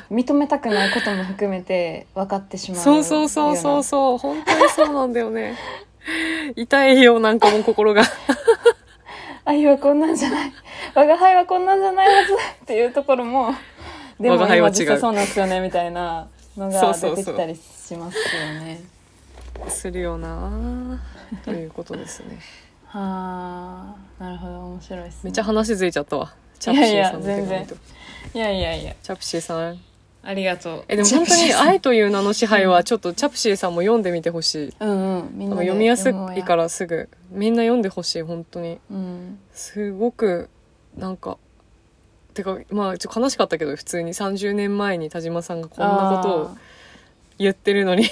[0.10, 4.18] 認めたくないことも含めて分かってしまうそうそうそうそううそう。
[4.18, 5.56] 本当にそうなんだよね。
[6.56, 8.02] 痛いよなんかもう心が。
[9.44, 10.52] 愛はこんなんじゃない。
[10.94, 13.54] 我が輩はこんなんじゃないはずっていうところも
[14.18, 14.74] でも我が輩は違う。
[14.74, 17.16] 今実際そうなんですよねみたいなのがそうそうそう。
[17.16, 18.22] 出てきたりしますよ
[18.60, 18.92] ね。
[19.68, 21.00] するよな
[21.44, 22.38] ということですね
[22.92, 25.20] はあなるほど面白いですね。
[25.24, 26.34] めっちゃ話ずれちゃったわ。
[26.58, 27.74] チャプシーさんの手紙と。
[28.34, 28.74] いやいや全いや。
[28.74, 29.80] いやいやチャプシーさん。
[30.22, 30.84] ありがとう。
[30.88, 34.74] えでも本当に「愛という名の支配」はちょっとチャプシーさんも読んでみてほしい。
[34.78, 38.78] うんうん読みやすいからすぐみんな読んでほしい本当に。
[38.90, 40.50] うんすごく
[40.96, 41.38] なんか
[42.34, 44.12] てかまあちょっと悲しかったけど普通に。
[44.12, 46.56] 30年前に田島さんがこんなことを
[47.38, 48.04] 言ってるのに。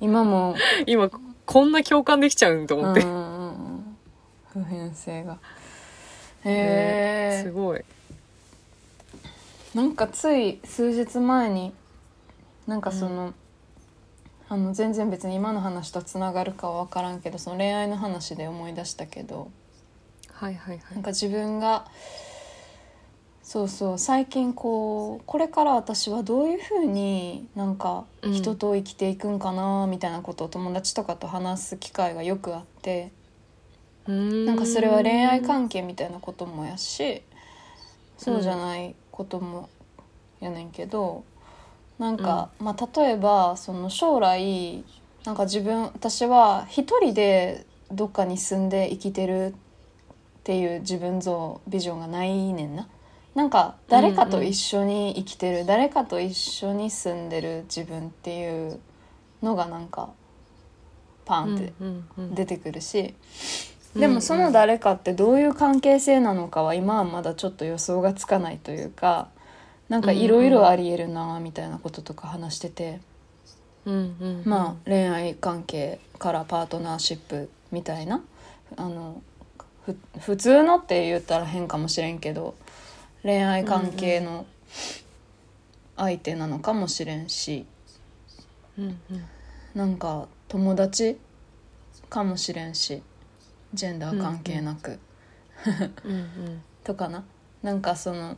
[0.00, 0.54] 今も。
[0.86, 1.10] 今
[1.46, 3.35] こんな共感できちゃうんと思って、うん
[4.56, 5.34] 普遍性が。
[5.34, 5.38] ね
[6.44, 7.84] へえすごい。
[9.74, 11.74] なんかつい数日前に
[12.66, 13.34] なんかその、
[14.48, 19.50] あの全然別に今の話とつながるかは分からんけどその恋愛の話で思い出したけど
[20.32, 20.94] はいはいはい。
[20.94, 21.86] なんか自分が
[23.42, 28.32] そうそう最近こうこれから私はどういうふうになんかうん。
[28.32, 33.10] 人と生きていくんかなみたいなことを友達とかと話す機会がよくあって
[34.06, 37.22] ななんかそれは恋愛関係みたいなこともやし
[38.18, 39.68] そうじゃないことも
[40.40, 41.24] やねんけど
[41.98, 44.84] なんか、まあ、例えばその将来
[45.24, 49.54] なんか自分私は一人でどっかに住んで生きてるっ
[50.44, 52.88] ていう自分像ビジョンがないねんな。
[53.34, 58.80] なんか誰かと一緒に生きてる、誰かと一緒に住んでる自分っていう
[59.42, 60.10] のがなんか
[61.26, 62.34] パンってうんうんうん。
[62.34, 69.28] 出てくるし、うんでもその誰かってどういう関係性なのかは今はまだちょっと予想がつかないというか
[69.88, 73.00] なんかいろいろありえるなみたいなこととか話してて、
[73.84, 78.22] うんうんまあ恋愛関係からパートナーシップみたいな。
[78.76, 79.22] あの
[79.84, 82.56] ふ普通のって言ったら変かもしれんけど
[83.22, 84.44] 恋愛関係の
[85.96, 87.64] 相手なのかもしれんし、
[88.76, 89.24] うんうん。
[89.74, 91.16] なんか友達
[92.08, 93.02] かもしれんし
[93.74, 94.98] ジェンダー関係なく。
[96.84, 97.24] とかな。
[97.62, 98.36] なんかその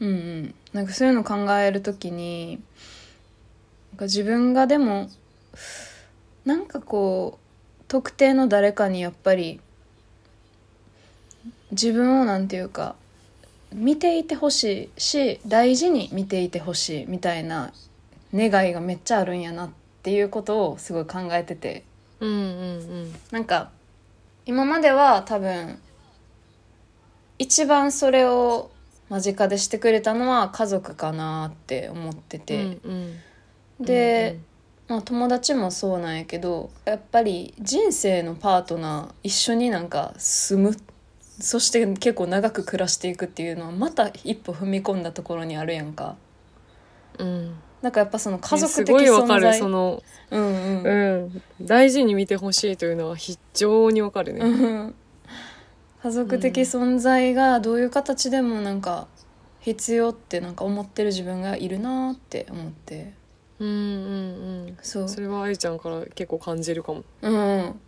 [0.00, 0.54] うんうん。
[0.72, 2.60] なんかそういうの考えるときに
[3.92, 5.08] なんか自分がでも
[6.44, 9.60] なんかこう特定の誰かにやっぱり
[11.70, 12.96] 自分をなんていうか
[13.72, 17.72] 見ていてほしいし大事に見ていてほしいみたいな
[18.34, 19.70] 願いがめっちゃあるんやなっ
[20.02, 21.84] ていうことをすごい考えてて。
[22.20, 22.42] うんうんう
[23.06, 23.14] ん。
[23.30, 23.70] なんか
[24.48, 25.78] 今までは多分
[27.38, 28.70] 一番それを
[29.10, 33.12] 間近でしてくれたのは家族かなって思ってて、うん
[33.78, 34.40] で、
[34.88, 40.76] まあ、友達もそうなんやけどやっぱり人生のパートナー一緒になんか住む。
[41.40, 46.16] そして結構長く暮らしていくっていうのはまた一歩踏み込んだところにあるやんか。
[47.18, 49.58] うんうんなんかやっぱその家族す的ごいわかる存在。
[49.58, 50.82] そのうんうん。
[50.84, 51.42] うん。
[51.66, 54.40] 大事に見てほしいというのは非常にわかるね。
[54.40, 54.46] う
[54.88, 54.94] ん
[56.02, 59.08] 家族的存在がどういう形でもなんか
[59.60, 63.12] 必要ってなんか思ってる自分がいるなって思って。
[63.58, 63.76] うんうんう
[64.70, 64.78] ん。
[64.82, 65.08] そう。
[65.08, 67.04] それは愛ちゃんから結構感じるかも。
[67.22, 67.80] うん。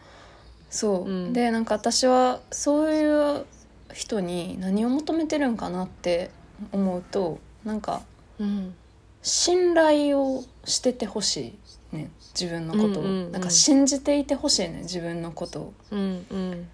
[0.69, 1.33] そう、うん。
[1.33, 3.47] でなんか私はそういう
[3.93, 6.31] 人に何を求めてるんかなって
[6.73, 8.03] 思うとなんか
[8.39, 8.75] うん
[9.23, 11.59] 信頼をしててほし
[11.93, 13.33] いね自分のことを、うんうんうん。
[13.33, 15.75] なんか信じていてほしいね自分のことを。
[15.91, 16.69] うんうん。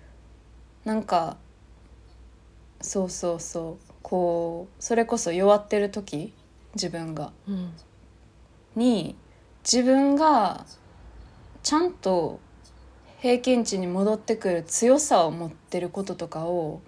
[0.85, 1.37] なんか
[2.81, 3.93] そうそうそう。
[4.03, 6.33] こうそれこそ弱ってる時
[6.75, 7.33] 自分が。
[7.49, 7.73] うん。
[8.77, 9.17] に
[9.65, 10.67] 自分が
[11.63, 12.39] ちゃんと
[13.19, 16.81] 平均値に戻ってくる強さを持ってることとかを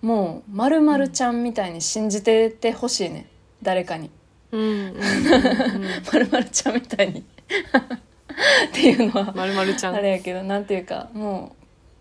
[0.00, 3.28] もうまるまるちゃんみたいに信じててほしいね
[3.62, 4.06] 誰かに。
[4.06, 4.19] うんうんうん
[4.52, 7.20] まるまるちゃんみたいに。
[7.20, 7.24] っ
[8.72, 9.32] ていうのは。
[9.32, 9.94] まるまるちゃん。
[9.94, 11.54] あれやけどなんていうかも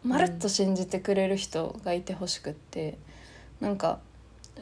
[0.03, 2.97] うまるっと信じてくれる人がいてほしくって、
[3.59, 3.99] なんか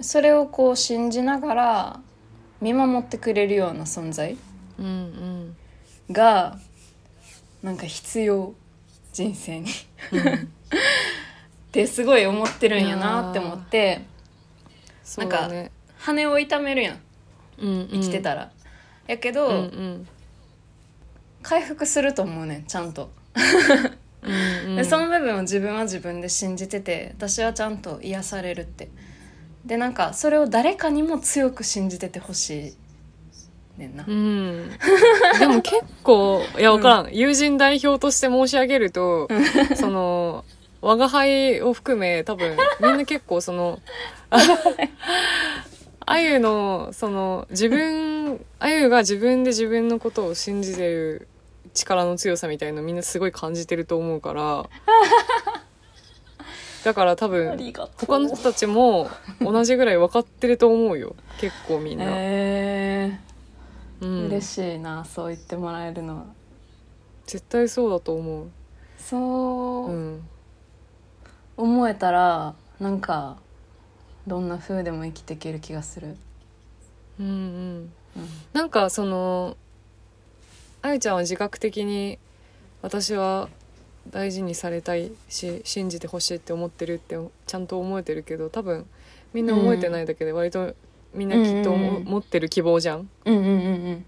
[0.02, 2.00] それをこう信じながら
[2.62, 4.38] 見守ってくれるような存在
[4.80, 5.56] うんうん。
[6.12, 6.58] が
[7.64, 8.54] なんか必要
[9.14, 9.72] 人生に。
[9.72, 9.76] っ
[11.72, 14.02] てすごい思ってるんやなって思って。
[15.04, 15.72] そうだね。
[15.98, 17.07] 羽を痛めるやんうんうん
[17.60, 18.52] 生きてたら、
[19.08, 20.08] やけど、うんうん
[21.44, 23.10] 回復すると思うねんちゃんと、
[24.22, 24.76] うんうん。
[24.76, 28.90] でその部分を自分は自分で信じてて私はちゃんと癒されるって。
[29.66, 32.74] でなんかそれを誰かにも強く信じててほし
[33.78, 34.72] いねんな、うん、
[35.40, 39.28] でも結構いや分からん、友人代表として申し上げると
[39.76, 40.46] その
[40.82, 43.80] 我が輩を含め多分みんな結構その
[46.10, 51.28] あゆのその自分あゆが自分で自分のことを信じてる
[51.74, 54.70] 力の強さみたいのみんなすごい感じてると思うから。
[56.86, 57.58] だから多分
[57.98, 59.10] 他の人たちも
[59.42, 61.18] 同じぐらい分かってると思うよ。
[61.42, 64.06] 結構みんな、えー。
[64.06, 66.16] うん、嬉しいなそう言ってもらえるの。
[66.20, 66.26] は
[67.26, 68.48] 絶対そうだと思う。
[68.98, 70.24] そう、うん。
[71.58, 73.36] 思えたらなんか
[74.28, 76.16] どんな風でも生きていける気がする、
[77.20, 77.34] うんうん。
[77.34, 77.92] うん。
[78.54, 79.58] なんかその
[80.82, 82.20] あゆちゃんは自覚的に
[82.82, 83.50] 私は
[84.12, 88.86] 大事にされたいし信じてほしいって思ってるってちゃんと思えてるけど多分
[89.34, 90.76] みんな思えてないだけで割と
[91.14, 93.54] みんなきっとうん持ってる希望じゃん、うんうんう
[93.92, 94.06] ん。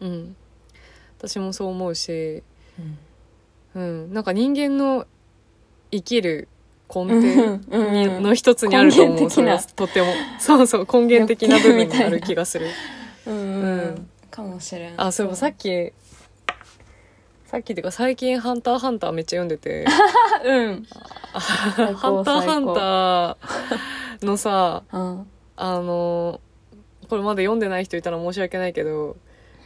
[0.00, 0.36] うん、
[1.18, 2.42] 私もそう思うし、
[2.78, 2.98] うん。
[3.74, 5.06] うん、なんか人間の
[5.90, 6.48] 生きる
[6.94, 10.08] 根うん底の一つにあると思う、それはとても。
[10.40, 12.68] そうそう根源的な部分にある気がする。
[13.26, 14.94] うんうんかもしれん。
[14.96, 15.92] あそういえばさっき
[17.46, 19.84] さっきっていうか最近「ハンターハンター」めっちゃ読んでて。
[20.44, 20.86] うん
[21.32, 25.26] 「ハン高ターハンター」のさうん。
[25.56, 26.40] あの
[27.08, 29.16] これまだ読んでない人いたら申し訳ないけど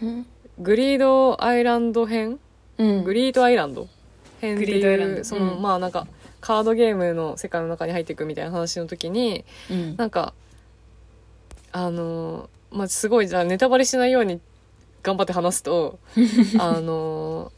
[0.03, 0.27] うん。
[0.59, 2.39] グリードアイランド編？
[2.79, 3.05] うん。
[3.05, 3.89] グリードアイランド
[4.41, 5.63] 編っていうその、うん。
[5.63, 6.07] まあなんか
[6.43, 9.97] カードゲームの世界の中に入っていくみたいな話の時にうん。
[9.97, 10.35] なんか
[11.73, 14.41] あのまあすごいじゃあネタバレしないように
[15.03, 15.99] 頑張って話すと
[16.59, 17.51] あの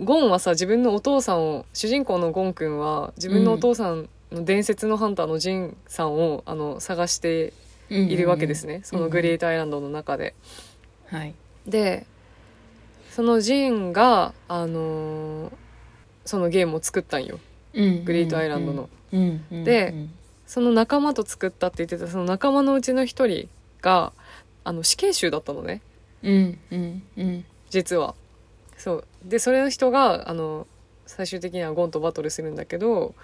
[0.00, 7.52] ゴンはさ自分のお父さんを主人公のゴンくんは自分のお父さんの伝説のハンターのジンさんをあの探して
[7.88, 10.34] いるわけですね、そのグレートアイランドの中で。
[11.06, 11.34] はい。
[11.66, 12.06] で
[13.10, 15.52] そのジンがあの
[16.24, 17.40] そのゲームを作ったんよ
[17.72, 18.88] ググレートアイランドの。
[19.12, 19.94] うんうんで
[20.46, 23.48] その仲間と作ったって言ってたその仲間のうちの一人
[23.82, 24.12] が
[24.64, 25.80] あの死刑囚だったのね。
[26.24, 27.44] うんうんうん。
[27.70, 28.16] 実は。
[28.76, 29.04] そう。
[29.24, 30.66] でそれの人があの
[31.06, 33.14] 最終的にはゴンとバトルするんだけど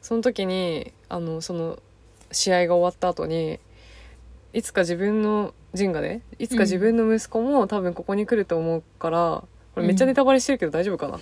[0.00, 1.78] その時にあのその
[2.30, 3.58] 試合が終わった後に
[4.52, 11.18] いつか自分のジンがねいつか自分の息子も多分ここに来ると思うからこれめっちゃネタバレしてるけど大丈夫かな、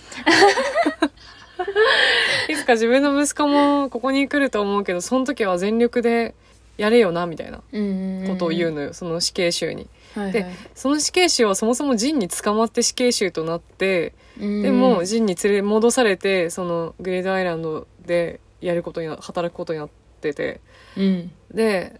[2.49, 6.35] いつか自分の息子もここに来ると思うけどその時は全力で
[6.77, 9.87] やれよなみたいなうんことを言うのよ、その死刑囚に。
[10.15, 10.45] ではいはい。
[10.73, 19.89] その死刑囚はそもそもジンに捕まって死刑囚となってうんでもジンに連れ戻されてそのグレードアイランドでやることにな働くことになっ
[20.21, 20.61] てて。
[20.97, 21.31] うん。
[21.51, 21.99] で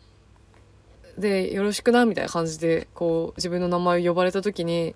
[1.17, 4.95] でよろしくなみたいな感じでこう自分の名前を呼ばれた時に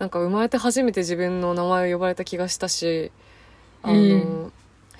[0.00, 3.12] なんか生まれて初めて自分の名前を呼ばれた気がしたし
[3.82, 4.52] あの、うん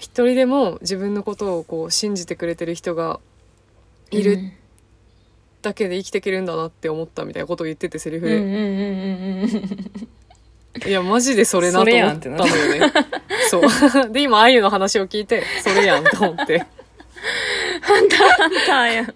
[0.02, 3.20] 一人でも自分のことをこう信じてくれてる人が
[4.10, 4.52] いる
[5.62, 10.08] だけで生きていけるんだなって思ったみたいなことを言っててセリフで、うんうんうんうんうん
[10.86, 12.92] いやマジでそれなと思ったのよね。
[13.50, 14.10] そう。
[14.10, 16.60] で今あゆの話を聞いてそれやんと思って。
[17.82, 19.06] ハンターや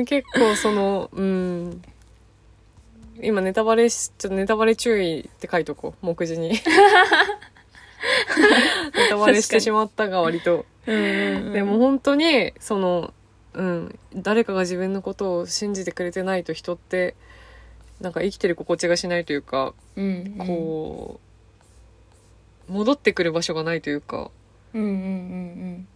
[0.06, 1.82] 結構そのうん
[3.22, 6.06] 今ネタバレしちょっとネタバレ注意って書いとこう。
[6.06, 6.50] 目次に。
[6.50, 6.58] ネ
[9.08, 10.66] タバレしてしまったが割と。
[10.86, 11.02] うんうん
[11.46, 11.52] うん。
[11.52, 13.12] でも本当にその
[13.54, 13.98] うん。
[14.14, 17.14] 誰かが自分のことを信じてくれてないと人って
[18.00, 20.46] なんか生きてる心地がしないというかうんうん。
[20.46, 21.20] こ
[22.68, 24.30] う戻ってくる場所がないというか。
[24.72, 25.86] うんうんうんうん。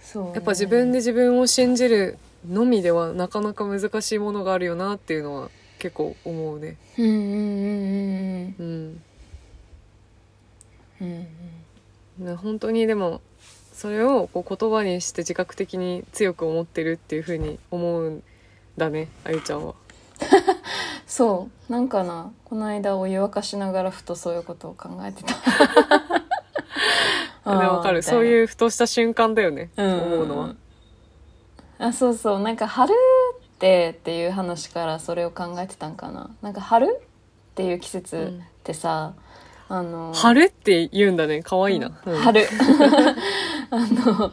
[0.00, 0.32] そうね。
[0.34, 2.18] やっぱ自分で自分を信じる
[2.48, 5.50] のみではなかなか難しいものがあるよなっていうのは
[5.80, 6.76] 結構思うね。
[6.96, 9.02] うんうんうんうんうん。
[11.00, 11.08] うん。
[12.20, 13.20] うんね本当にでも
[13.72, 18.22] それをこう言葉にして自覚的に強く思ってるっていうふうに思うん
[18.76, 19.74] だねあゆちゃんは。
[21.06, 21.72] そう。
[21.72, 25.34] なんかなこの間お湯沸かしながらふとそういうことを考えてた。
[27.58, 28.02] でわかる。
[28.02, 30.54] そうういうふとした瞬間だよね、ん思うのは。
[31.78, 32.40] あそうそう。
[32.40, 32.92] なんか春
[33.60, 36.30] ってっていう話からそれを考えてたんかな。
[36.40, 37.04] なんか春っ
[37.54, 39.12] ていう季節ってさ、
[39.68, 41.42] あの春って言うんだね。
[41.42, 42.16] 可愛いな、うん。
[42.16, 42.46] 春。
[43.70, 44.32] あの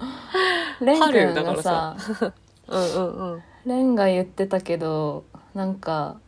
[0.79, 2.33] レンがささ。
[2.69, 3.43] うんうんうん。
[3.65, 6.21] レンが言ってたけどなんか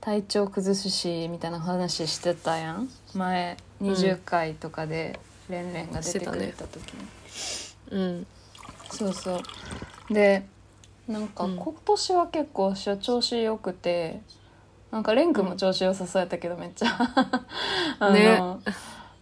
[0.00, 2.88] 体調崩すしみたいな話してたやん。
[3.14, 7.06] 前20回とかでレンレンが出てくれた時に、
[7.92, 8.26] うん。
[8.90, 9.36] そうそ
[10.10, 10.12] う。
[10.12, 10.44] で
[11.08, 11.56] なんかうん。
[11.56, 14.20] 今年は結構調子良くて
[14.90, 16.88] なんかレン君も調子良さそうやったけどめっちゃ。
[17.98, 18.42] あの、ね。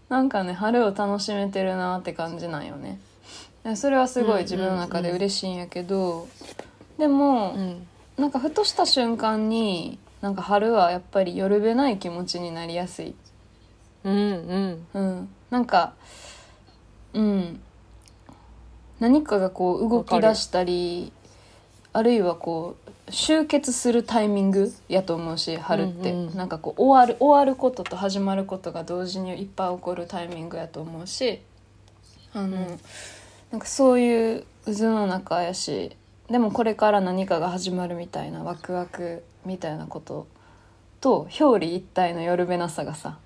[0.08, 3.00] なんかね春を楽しめてるなって感じなんよね。
[3.64, 6.28] でそれはすごい自分の中で嬉しいんやけど、
[6.98, 7.86] でも、うん。
[8.16, 13.14] なんかふとした瞬間になんか春はやっぱり夜べない気持ちになりやすい。
[14.04, 14.86] うんうん。
[14.94, 15.92] うん、なんか
[17.12, 17.60] うん。
[19.00, 21.12] 何かがこう動き出したり
[21.96, 31.40] あるいはこう集結するタイミングやと思うし春って、うんうんなんかこう終わる終わることと始まることが同時にいっぱい起こるタイミングやと思うし
[32.34, 32.80] あの、ん。
[33.50, 35.96] なんかそういう渦の中やし
[36.28, 40.26] でもこれから何かが始まるみたいなワクワクみたいなこと
[41.00, 43.16] と表裏一体の夜べなさがさ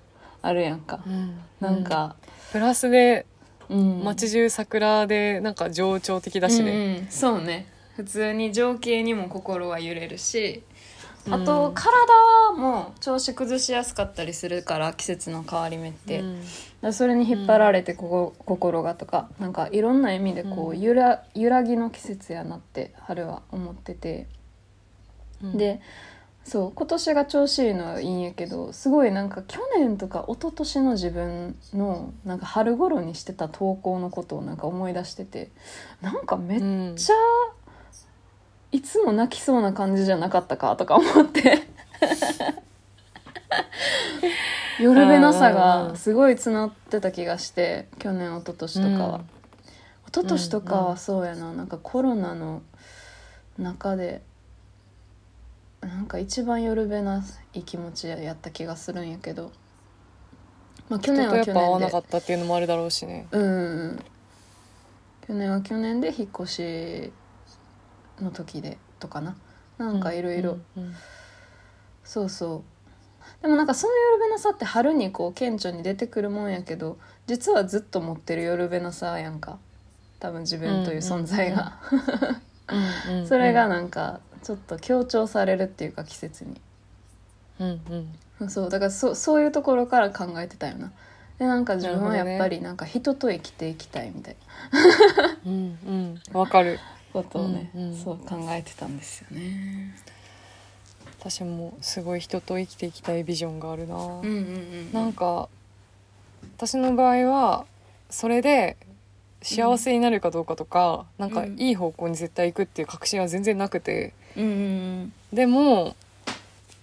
[0.41, 1.03] あるやんか。
[1.05, 1.39] うん。
[1.59, 2.15] なんか、
[2.51, 3.25] プラスで
[3.69, 7.07] うん、街中桜でなんか情緒的だしね、うんうん。
[7.09, 10.63] そうね普通に情景にも心は揺れるし
[11.29, 16.41] あうとん体も調子崩しやすかったりするから季節の変わり目って、うん。
[16.81, 20.79] らそれに引っ張られてここ、心がとかなんかいろんな意味でこう、うん。
[20.79, 24.27] 揺ら揺らぎの季節やなって春は思ってて、
[25.43, 25.57] うん。
[25.57, 25.79] で
[26.43, 35.51] そう今年が調子いいのはいいんやけどすごいなんか去年とか一昨年の自分のなんか春頃にしてた投稿のことをなんか思い出してて
[36.01, 36.63] なんかめっう
[36.93, 36.95] ん。
[36.95, 37.15] ちゃ
[38.71, 41.67] いつも泣きそうな感じじゃなかったかとか思って。
[44.79, 49.21] 夜べなさがんすごい募ってた気がして去年一昨年とかは、うん。
[49.21, 49.27] 一
[50.15, 51.53] 昨年とかはそうやな。
[51.53, 52.63] なんかコロナの
[53.57, 54.21] 中で
[55.81, 59.51] なんか一番夜べない気持ちやった気がするんやけど。
[60.89, 61.53] まあ去年は去年で。
[61.53, 63.27] ぱ合わなかったっていうのもあるだろうしね。
[63.31, 63.99] うん。
[65.27, 67.13] 去年は去年で引っ越し
[68.21, 69.35] の時でとかな。
[69.77, 70.59] なんかいろいろ
[72.03, 73.41] そうそう。
[73.41, 76.97] でもなんかその夜べなさって春にこう顕著に出てくるもんやけど
[77.27, 79.57] 実はずっと持ってる夜べなさやんか。
[80.19, 81.79] 多分自分という存在が、
[83.27, 86.61] それがなんかちょっと強調されるっていうか季節に。
[87.59, 87.81] うん
[88.39, 88.49] うん。
[88.49, 90.91] そうだからそそういうところから考えてたよな。
[91.39, 94.35] でなんか自分はやっぱりなんか人と生きていきたいみたい
[95.17, 95.39] な。
[95.43, 96.39] うんうん。
[96.39, 96.77] わかる
[97.11, 99.95] ことをね、うんうんそう考えてたんですよね。
[101.19, 105.49] 私もすごい人と生きていきたいビジョンがあるな、うんうんうんなんか
[106.57, 107.65] 私の場合は
[108.09, 108.75] それで
[109.43, 111.59] 幸せになるかどうかとか、なんかうん。
[111.59, 114.13] いい方向に絶対行くっていう確信は全然なくて。
[114.37, 114.47] うんう
[115.05, 115.13] ん。
[115.33, 115.95] でも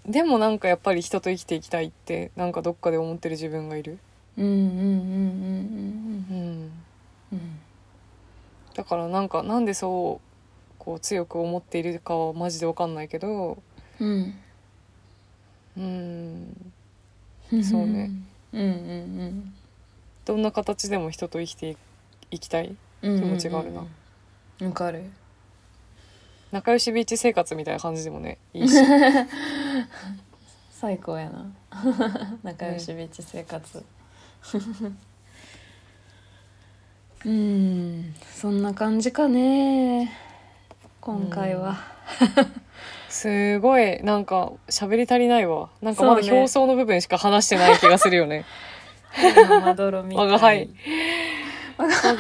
[0.07, 3.99] でもなんかやっぱり人と生きていきたいってなんかどっかで思ってる自分がいる、
[4.37, 6.72] うんうんうんうんうんうん、
[7.33, 7.35] うん。
[7.35, 7.59] うん
[8.79, 13.61] だからなんかなんでそうこう強く思っているかはマジで分かんないけど
[13.99, 14.35] うん。
[15.76, 16.72] うん。
[17.53, 18.12] うんそうね
[18.53, 19.55] うんうん。
[20.24, 21.76] どんな形でも人と生きて
[22.31, 22.76] いきたい？
[23.03, 23.85] うん気持ちがあるな。
[24.64, 25.11] わかる。
[26.53, 28.74] 仲良しビーチ生活みたいな感じでもねいいし。
[30.70, 31.51] 最高やな。
[32.45, 33.85] 仲良しビーチ生活
[37.25, 40.12] うんそんな感じかね。
[41.01, 41.77] 今回は、
[43.09, 45.71] すごいなんか喋り足りないわ。
[45.83, 48.45] なんかまだ表層の部分しか話してない気がするよね。
[49.49, 50.27] まどろみたい。
[50.27, 50.69] 我が輩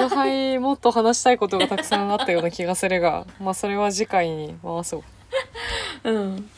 [0.08, 4.98] 輩もっと話したいことがたくさんあったような気がするがまあそれは次回に回そ
[6.04, 6.48] う、うん。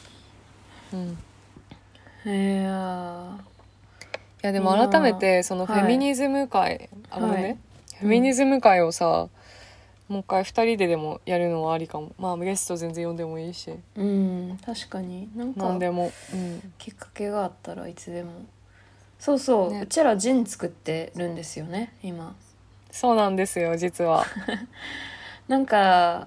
[0.93, 1.19] うん、
[2.27, 3.39] いいや
[4.43, 7.59] やでも改めてそのフェミニズム会、あごめんね、はい
[8.01, 9.29] フェミニズム会をさ
[10.09, 12.13] もう一回2人ででもやるのはありかも。
[12.19, 13.71] まあゲスト全然呼んでもいいし。
[13.95, 15.29] うん確かに。
[15.37, 18.33] なんか何でも、うん、きっかけがあったらいつでも。
[19.21, 19.83] そうそう、ね。
[19.83, 22.35] うちらジン作ってるんですよね今。
[22.91, 24.25] そうなんですよ実は。
[25.47, 26.27] なんか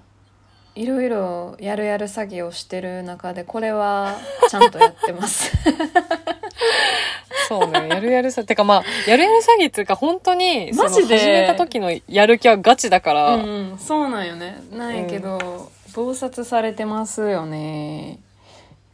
[0.74, 4.16] いろいろやるやる詐欺をしてる中でこれは
[4.48, 5.52] ちゃんとやってます。
[7.48, 11.18] そうね、やるやるさ、てかまあ、やるやる詐欺っていうか、本当に、マジで？
[11.18, 13.78] 始めた時のやる気はガチだから、うんうん。
[13.78, 14.62] そうなんよね。
[14.72, 18.18] なんやけど、忙殺されてますよね。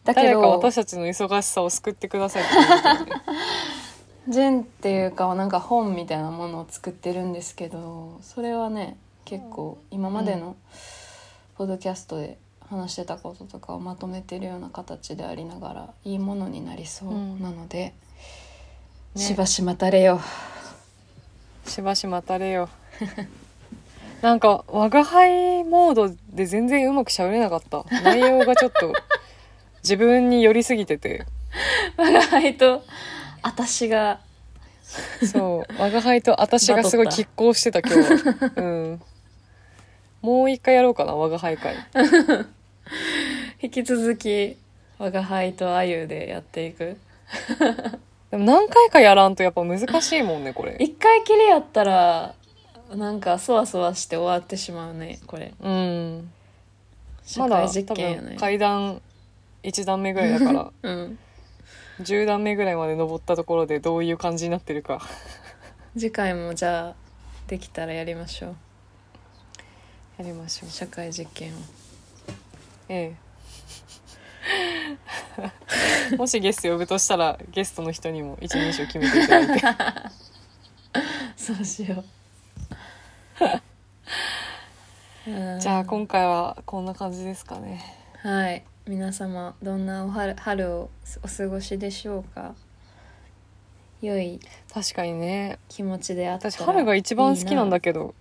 [0.05, 2.55] だけ誰かど私たちの忙しさを救ってくださいって
[3.11, 3.22] ね
[4.28, 10.57] ジェンっていうかなんか本みたいなものを作ってるんですけどそれはね結構今までの
[11.61, 12.39] ポッドキャストで
[12.71, 17.93] 話してたこととかをまとめてるような形でありながらいいものになりそうなので、
[19.15, 19.23] ね。
[19.23, 20.23] しばし待たれよ
[21.67, 22.71] しばし待たれよ
[24.23, 27.85] なんか我が輩モードで全然うまくしゃべれなかった。
[28.05, 28.95] 内容がちょっと
[29.83, 31.27] 自分に寄りすぎてて。
[31.99, 32.83] 我が輩と
[33.43, 34.21] 私が。
[35.31, 35.75] そう。
[35.79, 38.53] 我が輩と私がすごい拮抗してた今日は。
[38.57, 39.03] うん
[40.23, 41.75] もう一回やろうかな我が輩会。
[43.62, 44.57] 引き続き
[44.99, 46.99] 我が輩とあゆでやっていく。
[48.31, 50.77] でも何回かやらんとやっぱ難しいもんねこれ。
[50.79, 52.35] 一回きりやったら
[52.95, 55.55] なんかそわそわして終わってしまうねこれ。
[55.61, 56.31] うん。
[57.25, 58.29] 社まだ会実多験やね。
[58.31, 59.01] 分階段
[59.62, 60.71] 1段目ぐらいだから。
[60.83, 61.18] うん。
[62.03, 65.01] 10段目ぐらいまで登ったところでどういう感じになってるか。
[65.97, 66.95] 次回もじゃあ
[67.47, 68.57] できたらやりましょう
[70.21, 70.71] やりましょう。
[70.71, 71.57] 社会実験を。
[72.91, 73.16] え
[76.12, 76.16] え。
[76.18, 79.66] もしゲスト呼ぶとしたらゲストの人にも一人称決めていただいて。
[81.43, 82.05] そうしよ
[85.27, 85.31] う。
[85.31, 87.83] う んじゃあ今回はこんな感じですかね。
[88.18, 88.62] はい。
[88.87, 90.91] 皆様どんなお春春を
[91.23, 92.55] お過ごしでしょうか。
[94.03, 94.39] 良い
[94.71, 95.59] 確かにね。
[95.71, 98.14] 気持ちであったら私春が一番好きなんだけけど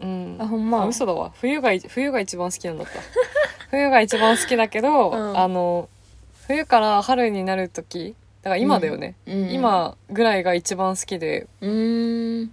[0.00, 0.36] うん。
[0.40, 0.82] あほんま？
[0.82, 1.32] あ嘘だわ。
[1.40, 2.92] 冬がい冬が一番好きなんだった。
[3.70, 5.38] 冬が一番好きだけど、うん。
[5.38, 5.88] あの
[6.46, 9.50] 冬から春になる時だから今だよね、うん。
[9.52, 11.46] 今ぐらいが一番好きで。
[11.60, 12.50] うーん。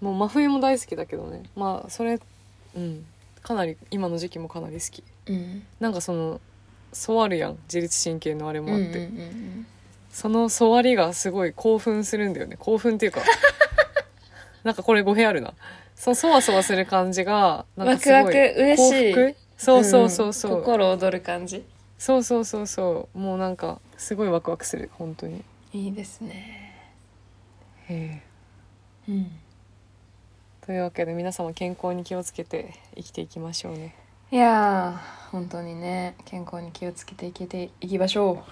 [0.00, 1.42] もう真冬も大好きだけどね。
[1.56, 2.20] まあそれ
[2.76, 3.04] うん。
[3.42, 5.02] かなり今の時期もかなり好き。
[5.26, 5.62] うん。
[5.80, 6.40] なんかその
[6.92, 7.58] そわるやん。
[7.64, 9.66] 自律神経のあれもあって、うんうんうん。
[10.10, 12.56] そのそわりがすごい興奮するんだよね。
[12.58, 13.20] 興奮っていうか
[14.64, 15.52] なんかこれ語弊あるな
[15.98, 19.12] そのそわそわする感じがなんかすごいワクワク嬉しい。
[19.12, 19.36] 幸福？
[19.56, 20.62] そうそうそうそう、ん。
[20.62, 21.64] 心躍る感じ。
[21.98, 23.18] そうそうそうそう。
[23.18, 25.42] もうなんかすごいワクワクする本当に。
[25.72, 26.72] いいですね。
[27.88, 28.22] え
[29.08, 29.10] え。
[29.10, 29.30] うん。
[30.64, 33.96] というわけで皆様健康に気をつけて生きていきましょうね。
[34.30, 36.14] いやー本当にね。
[36.26, 38.44] 健康に気をつけていけていきましょ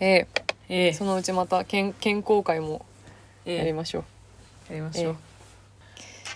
[0.00, 0.26] えう
[0.68, 0.92] ええ。
[0.92, 2.84] そのうちまた健健康会も
[3.46, 4.00] やりましょ
[4.68, 5.31] う、やりましょう、え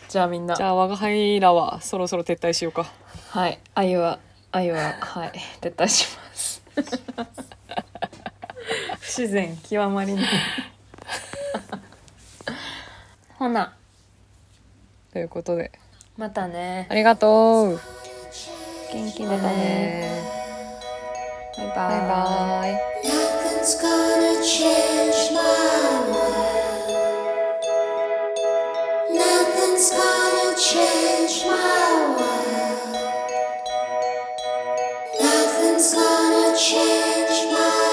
[0.09, 0.55] じゃあみんな。
[0.55, 2.87] じゃあ我が輩らはそろそろ撤退しようか。
[3.31, 3.59] はい。
[3.75, 4.21] あゆは
[4.53, 5.33] あゆははい。
[5.61, 6.63] 撤退します。
[9.01, 10.25] 不自然極まりない。
[13.39, 13.75] ほな。
[15.13, 15.73] ということで。
[16.17, 16.87] またね。
[16.91, 17.81] ありがとう。
[18.93, 19.37] 元気でね。
[19.37, 20.23] ね。
[21.59, 22.73] バイババイバイ
[35.19, 37.86] Nothing's gonna change my